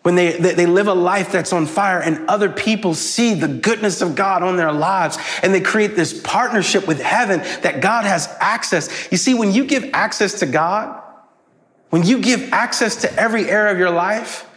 When 0.01 0.15
they, 0.15 0.33
they 0.37 0.65
live 0.65 0.87
a 0.87 0.93
life 0.93 1.31
that's 1.31 1.53
on 1.53 1.65
fire 1.65 2.01
and 2.01 2.27
other 2.27 2.49
people 2.49 2.93
see 2.93 3.35
the 3.35 3.47
goodness 3.47 4.01
of 4.01 4.15
God 4.15 4.43
on 4.43 4.57
their 4.57 4.73
lives 4.73 5.17
and 5.41 5.53
they 5.53 5.61
create 5.61 5.95
this 5.95 6.19
partnership 6.21 6.85
with 6.85 7.01
heaven 7.01 7.39
that 7.61 7.81
God 7.81 8.03
has 8.03 8.27
access. 8.41 9.07
You 9.11 9.17
see, 9.17 9.33
when 9.33 9.53
you 9.53 9.63
give 9.63 9.89
access 9.93 10.39
to 10.39 10.45
God, 10.45 11.01
when 11.89 12.03
you 12.03 12.19
give 12.19 12.51
access 12.51 12.97
to 12.97 13.13
every 13.13 13.49
area 13.49 13.71
of 13.71 13.79
your 13.79 13.91
life, 13.91 14.49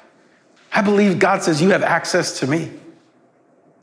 I 0.72 0.82
believe 0.82 1.20
God 1.20 1.44
says 1.44 1.62
you 1.62 1.70
have 1.70 1.84
access 1.84 2.40
to 2.40 2.48
me. 2.48 2.72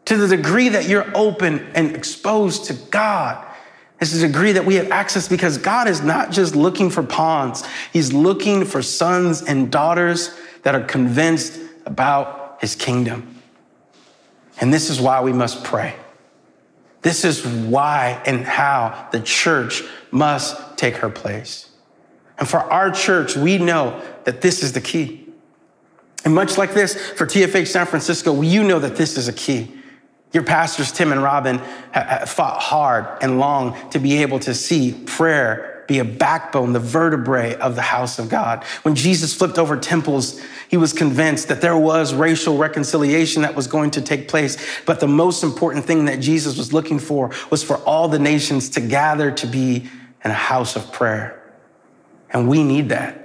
To 0.05 0.17
the 0.17 0.35
degree 0.35 0.67
that 0.69 0.89
you're 0.89 1.09
open 1.15 1.65
and 1.75 1.95
exposed 1.95 2.65
to 2.65 2.73
God, 2.73 3.45
is 4.11 4.21
to 4.21 4.25
agree 4.25 4.53
that 4.53 4.65
we 4.65 4.75
have 4.75 4.91
access 4.91 5.27
because 5.27 5.59
God 5.59 5.87
is 5.87 6.01
not 6.01 6.31
just 6.31 6.55
looking 6.55 6.89
for 6.89 7.03
pawns. 7.03 7.63
He's 7.93 8.11
looking 8.11 8.65
for 8.65 8.81
sons 8.81 9.43
and 9.43 9.71
daughters 9.71 10.35
that 10.63 10.73
are 10.73 10.81
convinced 10.81 11.59
about 11.85 12.57
his 12.59 12.75
kingdom. 12.75 13.39
And 14.59 14.73
this 14.73 14.89
is 14.89 14.99
why 14.99 15.21
we 15.21 15.31
must 15.31 15.63
pray. 15.63 15.95
This 17.03 17.23
is 17.23 17.45
why 17.45 18.21
and 18.25 18.43
how 18.43 19.07
the 19.11 19.19
church 19.19 19.83
must 20.11 20.77
take 20.77 20.95
her 20.97 21.09
place. 21.09 21.69
And 22.39 22.49
for 22.49 22.59
our 22.59 22.89
church, 22.91 23.35
we 23.35 23.57
know 23.57 24.01
that 24.23 24.41
this 24.41 24.63
is 24.63 24.73
the 24.73 24.81
key. 24.81 25.27
And 26.25 26.33
much 26.33 26.57
like 26.57 26.73
this, 26.73 26.95
for 27.11 27.25
TFH 27.25 27.67
San 27.67 27.85
Francisco, 27.85 28.41
you 28.41 28.63
know 28.63 28.79
that 28.79 28.95
this 28.95 29.17
is 29.17 29.27
a 29.27 29.33
key. 29.33 29.71
Your 30.33 30.43
pastors, 30.43 30.91
Tim 30.91 31.11
and 31.11 31.23
Robin, 31.23 31.59
fought 32.25 32.59
hard 32.59 33.07
and 33.21 33.39
long 33.39 33.89
to 33.91 33.99
be 33.99 34.21
able 34.21 34.39
to 34.39 34.53
see 34.53 34.93
prayer 35.05 35.69
be 35.87 35.99
a 35.99 36.05
backbone, 36.05 36.73
the 36.73 36.79
vertebrae 36.79 37.55
of 37.55 37.75
the 37.75 37.81
house 37.81 38.17
of 38.17 38.29
God. 38.29 38.63
When 38.83 38.95
Jesus 38.95 39.33
flipped 39.33 39.57
over 39.57 39.77
temples, 39.77 40.41
he 40.69 40.77
was 40.77 40.93
convinced 40.93 41.49
that 41.49 41.61
there 41.61 41.77
was 41.77 42.13
racial 42.13 42.57
reconciliation 42.57 43.41
that 43.41 43.55
was 43.55 43.67
going 43.67 43.91
to 43.91 44.01
take 44.01 44.27
place. 44.27 44.57
But 44.85 44.99
the 44.99 45.07
most 45.07 45.43
important 45.43 45.85
thing 45.85 46.05
that 46.05 46.19
Jesus 46.19 46.57
was 46.57 46.73
looking 46.73 46.99
for 46.99 47.31
was 47.49 47.63
for 47.63 47.77
all 47.79 48.07
the 48.07 48.19
nations 48.19 48.69
to 48.71 48.81
gather 48.81 49.31
to 49.31 49.45
be 49.45 49.89
in 50.23 50.31
a 50.31 50.33
house 50.33 50.75
of 50.75 50.91
prayer. 50.91 51.41
And 52.29 52.47
we 52.47 52.63
need 52.63 52.89
that. 52.89 53.22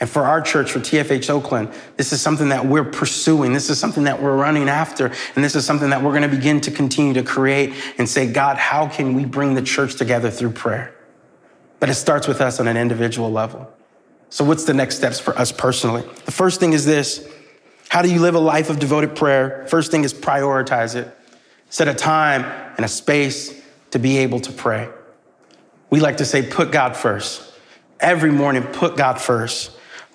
And 0.00 0.10
for 0.10 0.22
our 0.22 0.40
church, 0.40 0.72
for 0.72 0.80
TFH 0.80 1.30
Oakland, 1.30 1.72
this 1.96 2.12
is 2.12 2.20
something 2.20 2.48
that 2.48 2.66
we're 2.66 2.84
pursuing. 2.84 3.52
This 3.52 3.70
is 3.70 3.78
something 3.78 4.04
that 4.04 4.20
we're 4.20 4.36
running 4.36 4.68
after. 4.68 5.12
And 5.34 5.44
this 5.44 5.54
is 5.54 5.64
something 5.64 5.90
that 5.90 6.02
we're 6.02 6.10
going 6.10 6.28
to 6.28 6.36
begin 6.36 6.60
to 6.62 6.70
continue 6.72 7.14
to 7.14 7.22
create 7.22 7.74
and 7.96 8.08
say, 8.08 8.30
God, 8.30 8.56
how 8.56 8.88
can 8.88 9.14
we 9.14 9.24
bring 9.24 9.54
the 9.54 9.62
church 9.62 9.94
together 9.94 10.30
through 10.30 10.50
prayer? 10.50 10.92
But 11.78 11.90
it 11.90 11.94
starts 11.94 12.26
with 12.26 12.40
us 12.40 12.58
on 12.58 12.66
an 12.66 12.76
individual 12.76 13.30
level. 13.30 13.72
So 14.30 14.44
what's 14.44 14.64
the 14.64 14.74
next 14.74 14.96
steps 14.96 15.20
for 15.20 15.38
us 15.38 15.52
personally? 15.52 16.02
The 16.24 16.32
first 16.32 16.58
thing 16.58 16.72
is 16.72 16.84
this. 16.84 17.28
How 17.88 18.02
do 18.02 18.12
you 18.12 18.18
live 18.18 18.34
a 18.34 18.40
life 18.40 18.70
of 18.70 18.80
devoted 18.80 19.14
prayer? 19.14 19.64
First 19.68 19.92
thing 19.92 20.02
is 20.02 20.12
prioritize 20.12 20.96
it. 20.96 21.16
Set 21.70 21.86
a 21.86 21.94
time 21.94 22.42
and 22.76 22.84
a 22.84 22.88
space 22.88 23.62
to 23.92 24.00
be 24.00 24.18
able 24.18 24.40
to 24.40 24.50
pray. 24.50 24.88
We 25.90 26.00
like 26.00 26.16
to 26.16 26.24
say, 26.24 26.42
put 26.42 26.72
God 26.72 26.96
first. 26.96 27.52
Every 28.00 28.32
morning, 28.32 28.64
put 28.64 28.96
God 28.96 29.20
first 29.20 29.70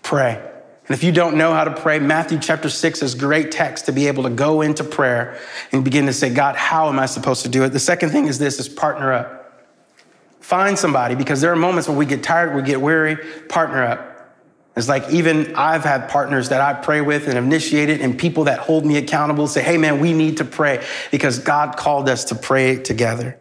pray. 0.10 0.34
And 0.34 0.98
if 0.98 1.04
you 1.04 1.12
don't 1.12 1.38
know 1.38 1.54
how 1.54 1.66
to 1.66 1.72
pray, 1.72 2.00
Matthew 2.00 2.40
chapter 2.40 2.68
6 2.68 3.04
is 3.04 3.14
great 3.14 3.52
text 3.52 3.86
to 3.86 3.92
be 3.92 4.08
able 4.08 4.24
to 4.24 4.32
go 4.32 4.62
into 4.62 4.84
prayer 4.84 5.40
and 5.72 5.86
begin 5.86 6.08
to 6.08 6.14
say, 6.14 6.34
God, 6.34 6.56
how 6.56 6.90
am 6.90 6.98
I 6.98 7.06
supposed 7.06 7.44
to 7.44 7.48
do 7.48 7.64
it? 7.64 7.70
The 7.70 7.80
second 7.80 8.10
thing 8.10 8.26
is 8.26 8.40
this 8.40 8.60
is 8.60 8.68
partner 8.68 9.14
up. 9.14 9.70
Find 10.40 10.80
somebody 10.80 11.14
because 11.14 11.42
there 11.42 11.52
are 11.52 11.56
moments 11.56 11.88
when 11.88 11.96
we 11.96 12.08
get 12.08 12.24
tired, 12.24 12.56
we 12.56 12.64
get 12.64 12.82
weary, 12.82 13.18
partner 13.50 13.84
up. 13.84 14.36
It's 14.76 14.90
like 14.90 15.08
even 15.12 15.56
I've 15.56 15.84
had 15.84 16.10
partners 16.10 16.50
that 16.50 16.60
I 16.60 16.74
pray 16.74 17.02
with 17.02 17.28
and 17.28 17.38
initiated 17.38 18.02
and 18.02 18.18
people 18.18 18.46
that 18.46 18.58
hold 18.58 18.88
me 18.88 18.98
accountable 18.98 19.46
say, 19.46 19.62
hey 19.62 19.78
man, 19.78 20.00
we 20.00 20.14
need 20.14 20.38
to 20.38 20.46
pray 20.46 20.84
because 21.12 21.38
God 21.38 21.78
called 21.78 22.10
us 22.10 22.24
to 22.26 22.36
pray 22.36 22.78
together. 22.78 23.40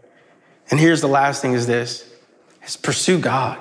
And 0.71 0.79
here's 0.79 1.01
the 1.01 1.09
last 1.09 1.41
thing 1.41 1.55
is 1.55 1.67
this 1.67 2.13
is 2.63 2.77
pursue 2.77 3.19
God. 3.19 3.59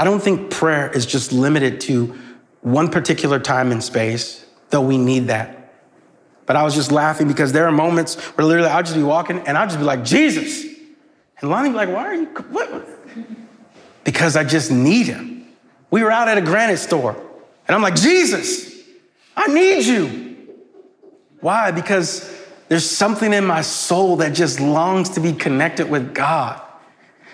I 0.00 0.04
don't 0.04 0.22
think 0.22 0.50
prayer 0.50 0.90
is 0.90 1.04
just 1.04 1.30
limited 1.30 1.78
to 1.82 2.16
one 2.62 2.88
particular 2.88 3.38
time 3.38 3.70
and 3.70 3.84
space, 3.84 4.46
though 4.70 4.80
we 4.80 4.96
need 4.96 5.26
that. 5.26 5.74
But 6.46 6.56
I 6.56 6.62
was 6.62 6.74
just 6.74 6.90
laughing 6.90 7.28
because 7.28 7.52
there 7.52 7.66
are 7.66 7.70
moments 7.70 8.16
where 8.16 8.46
literally 8.46 8.70
I'll 8.70 8.82
just 8.82 8.94
be 8.94 9.02
walking 9.02 9.40
and 9.40 9.58
I'll 9.58 9.66
just 9.66 9.78
be 9.78 9.84
like, 9.84 10.02
Jesus. 10.02 10.64
And 11.38 11.50
Lonnie 11.50 11.68
be 11.68 11.74
like, 11.74 11.90
why 11.90 12.06
are 12.06 12.14
you, 12.14 12.24
what? 12.24 12.88
Because 14.02 14.36
I 14.36 14.44
just 14.44 14.70
need 14.70 15.06
him. 15.06 15.46
We 15.90 16.02
were 16.02 16.10
out 16.10 16.28
at 16.28 16.38
a 16.38 16.40
granite 16.40 16.78
store 16.78 17.14
and 17.68 17.74
I'm 17.74 17.82
like, 17.82 17.94
Jesus, 17.94 18.82
I 19.36 19.48
need 19.48 19.84
you. 19.84 20.48
Why? 21.40 21.72
Because 21.72 22.34
there's 22.68 22.88
something 22.88 23.34
in 23.34 23.44
my 23.44 23.60
soul 23.60 24.16
that 24.16 24.32
just 24.32 24.60
longs 24.60 25.10
to 25.10 25.20
be 25.20 25.34
connected 25.34 25.90
with 25.90 26.14
God. 26.14 26.62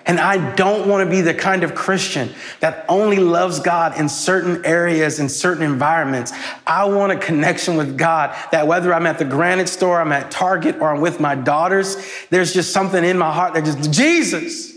And 0.06 0.20
I 0.20 0.54
don't 0.54 0.88
want 0.88 1.04
to 1.04 1.10
be 1.10 1.20
the 1.20 1.34
kind 1.34 1.64
of 1.64 1.74
Christian 1.74 2.32
that 2.60 2.84
only 2.88 3.16
loves 3.16 3.58
God 3.58 3.98
in 3.98 4.08
certain 4.08 4.64
areas, 4.64 5.18
in 5.18 5.28
certain 5.28 5.64
environments. 5.64 6.32
I 6.64 6.84
want 6.84 7.10
a 7.10 7.16
connection 7.16 7.76
with 7.76 7.98
God 7.98 8.36
that 8.52 8.68
whether 8.68 8.94
I'm 8.94 9.06
at 9.06 9.18
the 9.18 9.24
granite 9.24 9.68
store, 9.68 10.00
I'm 10.00 10.12
at 10.12 10.30
Target, 10.30 10.76
or 10.80 10.94
I'm 10.94 11.00
with 11.00 11.18
my 11.18 11.34
daughters, 11.34 11.96
there's 12.30 12.54
just 12.54 12.72
something 12.72 13.04
in 13.04 13.18
my 13.18 13.32
heart 13.32 13.54
that 13.54 13.64
just, 13.64 13.92
Jesus. 13.92 14.74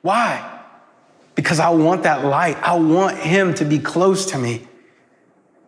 Why? 0.00 0.60
Because 1.34 1.60
I 1.60 1.68
want 1.70 2.04
that 2.04 2.24
light. 2.24 2.56
I 2.62 2.76
want 2.76 3.18
Him 3.18 3.52
to 3.54 3.66
be 3.66 3.78
close 3.78 4.26
to 4.26 4.38
me. 4.38 4.66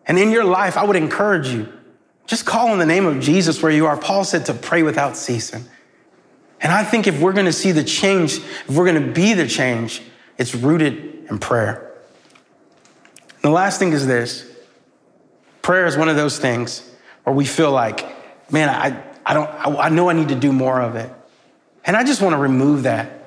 And 0.07 0.19
in 0.19 0.31
your 0.31 0.45
life, 0.45 0.79
I 0.79 0.85
would 0.85 0.97
encourage 0.97 1.49
you 1.49 1.71
just 2.27 2.47
call 2.47 2.69
on 2.69 2.79
the 2.79 2.87
name 2.87 3.05
of 3.05 3.21
Jesus 3.21 3.63
where 3.63 3.73
you 3.73 3.85
are. 3.87 3.97
Paul 3.97 4.25
said 4.25 4.47
to 4.47 4.55
pray 4.55 4.83
without 4.83 5.17
ceasing. 5.17 5.65
And 6.63 6.73
I 6.73 6.85
think 6.85 7.07
if 7.07 7.21
we're 7.21 7.33
going 7.33 7.47
to 7.47 7.53
see 7.53 7.73
the 7.73 7.85
change, 7.85 8.37
if 8.37 8.71
we're 8.71 8.87
going 8.87 9.07
to 9.07 9.13
be 9.13 9.35
the 9.35 9.47
change, 9.47 10.01
it's 10.39 10.55
rooted 10.55 11.27
in 11.29 11.39
prayer. 11.39 11.93
And 13.43 13.43
the 13.43 13.51
last 13.51 13.79
thing 13.79 13.93
is 13.93 14.07
this 14.07 14.49
prayer 15.61 15.87
is 15.87 15.97
one 15.97 16.09
of 16.09 16.17
those 16.17 16.39
things 16.39 16.89
where 17.25 17.35
we 17.35 17.45
feel 17.45 17.71
like, 17.71 18.05
man, 18.51 18.69
I, 18.69 19.03
I, 19.25 19.35
don't, 19.35 19.49
I, 19.49 19.87
I 19.87 19.89
know 19.89 20.09
I 20.09 20.13
need 20.13 20.29
to 20.29 20.35
do 20.35 20.53
more 20.53 20.81
of 20.81 20.97
it. 20.97 21.11
And 21.85 21.97
I 21.97 22.05
just 22.05 22.23
want 22.23 22.35
to 22.35 22.39
remove 22.39 22.85
that. 22.85 23.25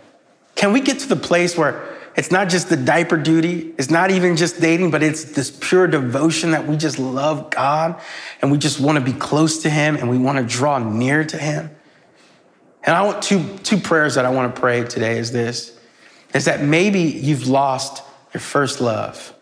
Can 0.55 0.71
we 0.71 0.79
get 0.79 0.99
to 0.99 1.07
the 1.07 1.17
place 1.17 1.57
where 1.57 1.95
it's 2.15 2.31
not 2.31 2.49
just 2.49 2.69
the 2.69 2.77
diaper 2.77 3.17
duty. 3.17 3.73
It's 3.77 3.89
not 3.89 4.09
even 4.09 4.37
just 4.37 4.61
dating, 4.61 4.91
but 4.91 5.03
it's 5.03 5.25
this 5.25 5.51
pure 5.51 5.85
devotion 5.85 6.51
that 6.51 6.65
we 6.65 6.77
just 6.77 6.97
love 6.97 7.49
God 7.49 7.99
and 8.41 8.51
we 8.51 8.57
just 8.57 8.79
want 8.79 8.97
to 8.97 9.03
be 9.03 9.11
close 9.11 9.63
to 9.63 9.69
Him 9.69 9.97
and 9.97 10.09
we 10.09 10.17
want 10.17 10.37
to 10.37 10.43
draw 10.43 10.79
near 10.79 11.25
to 11.25 11.37
Him. 11.37 11.74
And 12.85 12.95
I 12.95 13.01
want 13.01 13.23
two, 13.23 13.57
two 13.63 13.77
prayers 13.77 14.15
that 14.15 14.25
I 14.25 14.29
want 14.29 14.53
to 14.53 14.61
pray 14.61 14.83
today 14.83 15.17
is 15.17 15.31
this, 15.31 15.77
is 16.33 16.45
that 16.45 16.61
maybe 16.61 17.01
you've 17.01 17.47
lost 17.47 18.03
your 18.33 18.41
first 18.41 18.79
love. 18.79 19.33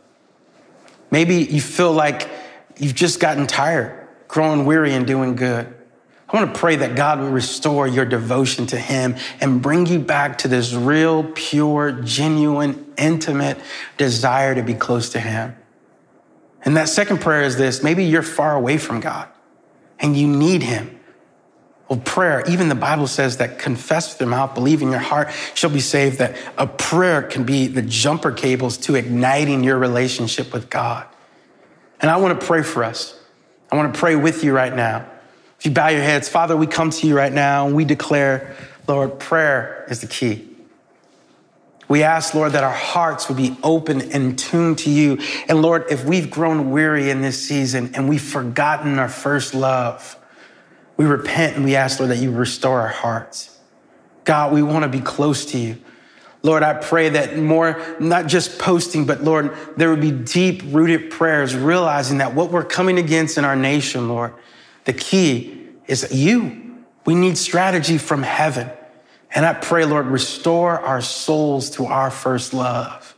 Maybe 1.12 1.36
you 1.36 1.60
feel 1.60 1.92
like 1.92 2.30
you've 2.78 2.96
just 2.96 3.20
gotten 3.20 3.46
tired, 3.46 4.08
growing 4.28 4.66
weary 4.66 4.94
and 4.94 5.06
doing 5.06 5.36
good. 5.36 5.72
I 6.30 6.38
want 6.38 6.56
to 6.56 6.60
pray 6.60 6.78
that 6.78 6.96
God 6.96 7.20
will 7.20 7.30
restore 7.30 7.86
your 7.86 8.06
devotion 8.06 8.66
to 8.68 8.78
Him 8.80 9.18
and 9.40 9.62
bring 9.62 9.86
you 9.86 10.00
back 10.00 10.40
to 10.40 10.48
this 10.48 10.74
real, 10.74 11.24
pure, 11.36 11.92
genuine, 11.92 12.92
intimate 12.98 13.60
desire 13.98 14.56
to 14.56 14.64
be 14.64 14.74
close 14.74 15.10
to 15.12 15.20
Him. 15.20 15.56
And 16.66 16.78
that 16.78 16.90
second 16.90 17.20
prayer 17.20 17.44
is 17.44 17.58
this 17.58 17.84
maybe 17.84 18.06
you're 18.06 18.24
far 18.24 18.56
away 18.56 18.78
from 18.78 19.00
God 19.00 19.28
and 20.00 20.16
you 20.18 20.28
need 20.28 20.64
Him. 20.64 21.00
Well, 21.94 22.02
prayer, 22.02 22.44
even 22.50 22.70
the 22.70 22.76
Bible 22.76 23.06
says 23.06 23.38
that 23.38 23.60
confess 23.60 24.12
with 24.12 24.22
your 24.22 24.30
mouth, 24.30 24.56
believe 24.56 24.82
in 24.82 24.90
your 24.90 25.00
heart, 25.00 25.30
shall 25.54 25.70
be 25.70 25.80
saved. 25.80 26.18
That 26.18 26.36
a 26.58 26.66
prayer 26.66 27.22
can 27.22 27.44
be 27.44 27.68
the 27.68 27.84
jumper 27.84 28.32
cables 28.32 28.78
to 28.78 28.96
igniting 28.96 29.64
your 29.64 29.78
relationship 29.78 30.54
with 30.54 30.72
God. 30.72 31.06
And 32.02 32.10
I 32.10 32.18
want 32.18 32.42
to 32.42 32.48
pray 32.48 32.64
for 32.64 32.84
us. 32.84 33.22
I 33.72 33.76
want 33.76 33.94
to 33.94 34.00
pray 34.00 34.16
with 34.16 34.44
you 34.44 34.54
right 34.54 34.76
now. 34.76 35.06
If 35.60 35.68
you 35.68 35.72
bow 35.72 35.90
your 35.90 36.02
heads, 36.02 36.28
Father, 36.28 36.58
we 36.58 36.66
come 36.66 36.90
to 36.90 37.08
you 37.08 37.16
right 37.16 37.32
now 37.32 37.68
and 37.68 37.76
we 37.76 37.86
declare, 37.86 38.56
Lord, 38.88 39.20
prayer 39.20 39.86
is 39.88 40.02
the 40.02 40.08
key. 40.08 40.50
We 41.88 42.02
ask, 42.02 42.34
Lord, 42.34 42.54
that 42.54 42.64
our 42.64 42.74
hearts 42.74 43.28
would 43.28 43.38
be 43.38 43.56
open 43.62 44.02
and 44.14 44.40
tuned 44.40 44.80
to 44.80 44.90
you. 44.90 45.20
And 45.48 45.62
Lord, 45.62 45.86
if 45.92 46.06
we've 46.06 46.32
grown 46.32 46.72
weary 46.72 47.12
in 47.12 47.22
this 47.22 47.48
season 47.48 47.92
and 47.94 48.10
we've 48.10 48.20
forgotten 48.20 48.98
our 48.98 49.10
first 49.10 49.54
love, 49.54 50.18
we 50.98 51.06
repent 51.06 51.56
and 51.56 51.66
we 51.66 51.76
ask, 51.76 52.00
Lord, 52.00 52.12
that 52.12 52.18
you 52.18 52.32
restore 52.32 52.82
our 52.82 52.88
hearts. 52.88 53.58
God, 54.24 54.54
we 54.54 54.62
want 54.62 54.84
to 54.84 54.90
be 54.90 55.02
close 55.02 55.46
to 55.48 55.58
you. 55.58 55.78
Lord, 56.44 56.62
I 56.62 56.74
pray 56.74 57.10
that 57.10 57.38
more, 57.38 57.82
not 58.00 58.28
just 58.28 58.60
posting, 58.60 59.06
but 59.06 59.24
Lord, 59.24 59.56
there 59.78 59.90
would 59.90 60.02
be 60.02 60.12
deep 60.12 60.62
rooted 60.68 61.10
prayers, 61.10 61.56
realizing 61.56 62.18
that 62.18 62.36
what 62.36 62.52
we're 62.52 62.66
coming 62.66 63.00
against 63.00 63.38
in 63.38 63.46
our 63.46 63.56
nation, 63.56 64.10
Lord, 64.10 64.34
the 64.84 64.94
key 64.94 65.70
is 65.88 66.14
you. 66.14 66.84
We 67.06 67.16
need 67.16 67.38
strategy 67.38 67.98
from 67.98 68.24
heaven. 68.24 68.70
And 69.34 69.46
I 69.46 69.54
pray, 69.54 69.86
Lord, 69.86 70.08
restore 70.08 70.80
our 70.80 71.02
souls 71.02 71.70
to 71.72 71.86
our 71.86 72.12
first 72.12 72.54
love. 72.54 73.16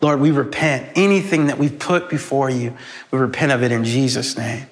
Lord, 0.00 0.20
we 0.20 0.30
repent. 0.30 0.92
Anything 0.96 1.46
that 1.46 1.58
we've 1.58 1.78
put 1.78 2.10
before 2.10 2.50
you, 2.50 2.76
we 3.10 3.18
repent 3.18 3.52
of 3.52 3.62
it 3.62 3.72
in 3.72 3.84
Jesus' 3.84 4.36
name. 4.36 4.66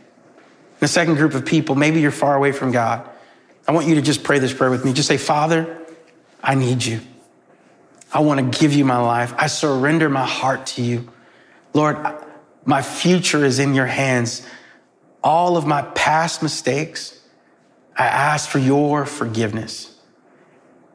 The 0.83 0.89
second 0.89 1.15
group 1.15 1.35
of 1.35 1.47
people, 1.47 1.77
maybe 1.77 2.01
you're 2.01 2.11
far 2.11 2.35
away 2.35 2.51
from 2.51 2.73
God. 2.73 3.09
I 3.69 3.71
want 3.71 3.87
you 3.87 3.95
to 3.95 4.03
just 4.03 4.25
pray 4.25 4.41
this 4.41 4.53
prayer 4.53 4.69
with 4.69 4.85
me. 4.85 4.93
Just 4.93 5.07
say, 5.07 5.17
Father, 5.17 5.79
I 6.43 6.57
need 6.57 6.85
you. 6.85 6.99
I 8.13 8.19
want 8.19 8.53
to 8.53 8.59
give 8.59 8.73
you 8.75 8.85
my 8.85 8.99
life. 8.99 9.33
I 9.39 9.47
surrender 9.47 10.11
my 10.11 10.27
heart 10.27 10.67
to 10.67 10.83
you. 10.83 11.09
Lord, 11.73 12.05
my 12.65 12.83
future 12.83 13.45
is 13.45 13.61
in 13.61 13.75
your 13.75 13.87
hands 13.87 14.45
all 15.23 15.57
of 15.57 15.69
my 15.69 15.83
past 15.83 16.43
mistakes, 16.43 17.17
I 17.97 18.07
ask 18.07 18.51
for 18.51 18.59
your 18.59 19.07
forgiveness. 19.07 19.97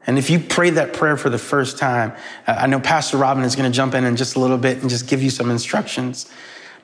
And 0.06 0.18
if 0.18 0.28
you 0.28 0.38
pray 0.38 0.68
that 0.68 0.92
prayer 0.92 1.16
for 1.16 1.30
the 1.30 1.38
first 1.38 1.78
time, 1.78 2.12
I 2.46 2.66
know 2.66 2.78
Pastor 2.78 3.16
Robin 3.16 3.42
is 3.42 3.56
going 3.56 3.72
to 3.72 3.74
jump 3.74 3.94
in 3.94 4.04
in 4.04 4.16
just 4.16 4.36
a 4.36 4.38
little 4.38 4.58
bit 4.58 4.82
and 4.82 4.90
just 4.90 5.08
give 5.08 5.22
you 5.22 5.30
some 5.30 5.50
instructions. 5.50 6.30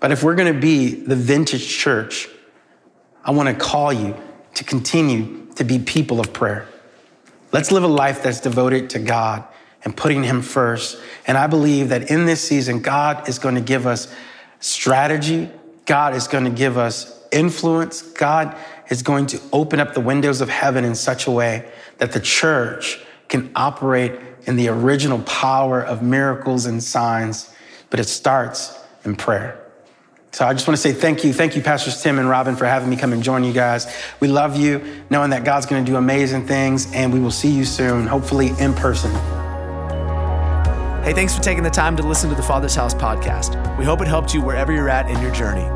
But 0.00 0.10
if 0.10 0.22
we're 0.22 0.36
going 0.36 0.54
to 0.54 0.58
be 0.58 0.94
the 0.94 1.16
vintage 1.16 1.68
church, 1.68 2.30
I 3.24 3.30
want 3.30 3.48
to 3.48 3.54
call 3.54 3.92
you 3.92 4.14
to 4.54 4.64
continue 4.64 5.46
to 5.56 5.64
be 5.64 5.78
people 5.78 6.20
of 6.20 6.32
prayer. 6.32 6.68
Let's 7.52 7.72
live 7.72 7.84
a 7.84 7.88
life 7.88 8.22
that's 8.22 8.40
devoted 8.40 8.90
to 8.90 8.98
God 8.98 9.44
and 9.84 9.96
putting 9.96 10.22
Him 10.22 10.42
first. 10.42 10.98
And 11.26 11.38
I 11.38 11.46
believe 11.46 11.88
that 11.90 12.10
in 12.10 12.26
this 12.26 12.40
season, 12.40 12.80
God 12.80 13.28
is 13.28 13.38
going 13.38 13.54
to 13.54 13.60
give 13.60 13.86
us 13.86 14.12
strategy. 14.60 15.50
God 15.86 16.14
is 16.14 16.28
going 16.28 16.44
to 16.44 16.50
give 16.50 16.78
us 16.78 17.22
influence, 17.30 18.02
God 18.02 18.56
is 18.90 19.02
going 19.02 19.26
to 19.26 19.40
open 19.52 19.80
up 19.80 19.92
the 19.92 20.00
windows 20.00 20.40
of 20.40 20.48
heaven 20.48 20.84
in 20.84 20.94
such 20.94 21.26
a 21.26 21.30
way 21.30 21.68
that 21.98 22.12
the 22.12 22.20
church 22.20 23.00
can 23.28 23.50
operate 23.56 24.12
in 24.46 24.56
the 24.56 24.68
original 24.68 25.18
power 25.22 25.82
of 25.82 26.02
miracles 26.02 26.66
and 26.66 26.82
signs, 26.82 27.52
but 27.90 27.98
it 27.98 28.04
starts 28.04 28.78
in 29.04 29.16
prayer. 29.16 29.63
So 30.34 30.44
I 30.44 30.52
just 30.52 30.66
want 30.66 30.76
to 30.76 30.82
say 30.82 30.92
thank 30.92 31.22
you. 31.22 31.32
Thank 31.32 31.54
you, 31.54 31.62
Pastors 31.62 32.02
Tim 32.02 32.18
and 32.18 32.28
Robin, 32.28 32.56
for 32.56 32.64
having 32.64 32.90
me 32.90 32.96
come 32.96 33.12
and 33.12 33.22
join 33.22 33.44
you 33.44 33.52
guys. 33.52 33.86
We 34.18 34.26
love 34.26 34.56
you, 34.56 34.82
knowing 35.08 35.30
that 35.30 35.44
God's 35.44 35.64
going 35.64 35.84
to 35.84 35.88
do 35.88 35.96
amazing 35.96 36.48
things, 36.48 36.92
and 36.92 37.12
we 37.12 37.20
will 37.20 37.30
see 37.30 37.52
you 37.52 37.64
soon, 37.64 38.08
hopefully 38.08 38.50
in 38.58 38.74
person. 38.74 39.12
Hey, 41.04 41.12
thanks 41.12 41.36
for 41.36 41.40
taking 41.40 41.62
the 41.62 41.70
time 41.70 41.96
to 41.98 42.02
listen 42.02 42.30
to 42.30 42.34
the 42.34 42.42
Father's 42.42 42.74
House 42.74 42.94
podcast. 42.94 43.78
We 43.78 43.84
hope 43.84 44.00
it 44.00 44.08
helped 44.08 44.34
you 44.34 44.42
wherever 44.42 44.72
you're 44.72 44.88
at 44.88 45.08
in 45.08 45.22
your 45.22 45.30
journey. 45.30 45.68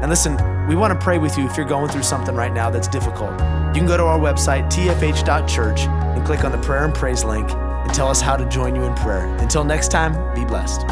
And 0.00 0.08
listen, 0.08 0.38
we 0.68 0.74
want 0.74 0.98
to 0.98 1.04
pray 1.04 1.18
with 1.18 1.36
you 1.36 1.44
if 1.44 1.58
you're 1.58 1.66
going 1.68 1.90
through 1.90 2.04
something 2.04 2.34
right 2.34 2.54
now 2.54 2.70
that's 2.70 2.88
difficult. 2.88 3.32
You 3.32 3.80
can 3.80 3.86
go 3.86 3.98
to 3.98 4.04
our 4.04 4.18
website, 4.18 4.70
tfh.church, 4.70 5.80
and 5.80 6.24
click 6.24 6.44
on 6.44 6.52
the 6.52 6.58
prayer 6.58 6.86
and 6.86 6.94
praise 6.94 7.24
link 7.24 7.50
and 7.50 7.92
tell 7.92 8.08
us 8.08 8.22
how 8.22 8.36
to 8.38 8.48
join 8.48 8.74
you 8.74 8.84
in 8.84 8.94
prayer. 8.94 9.26
Until 9.36 9.64
next 9.64 9.88
time, 9.88 10.14
be 10.34 10.46
blessed. 10.46 10.86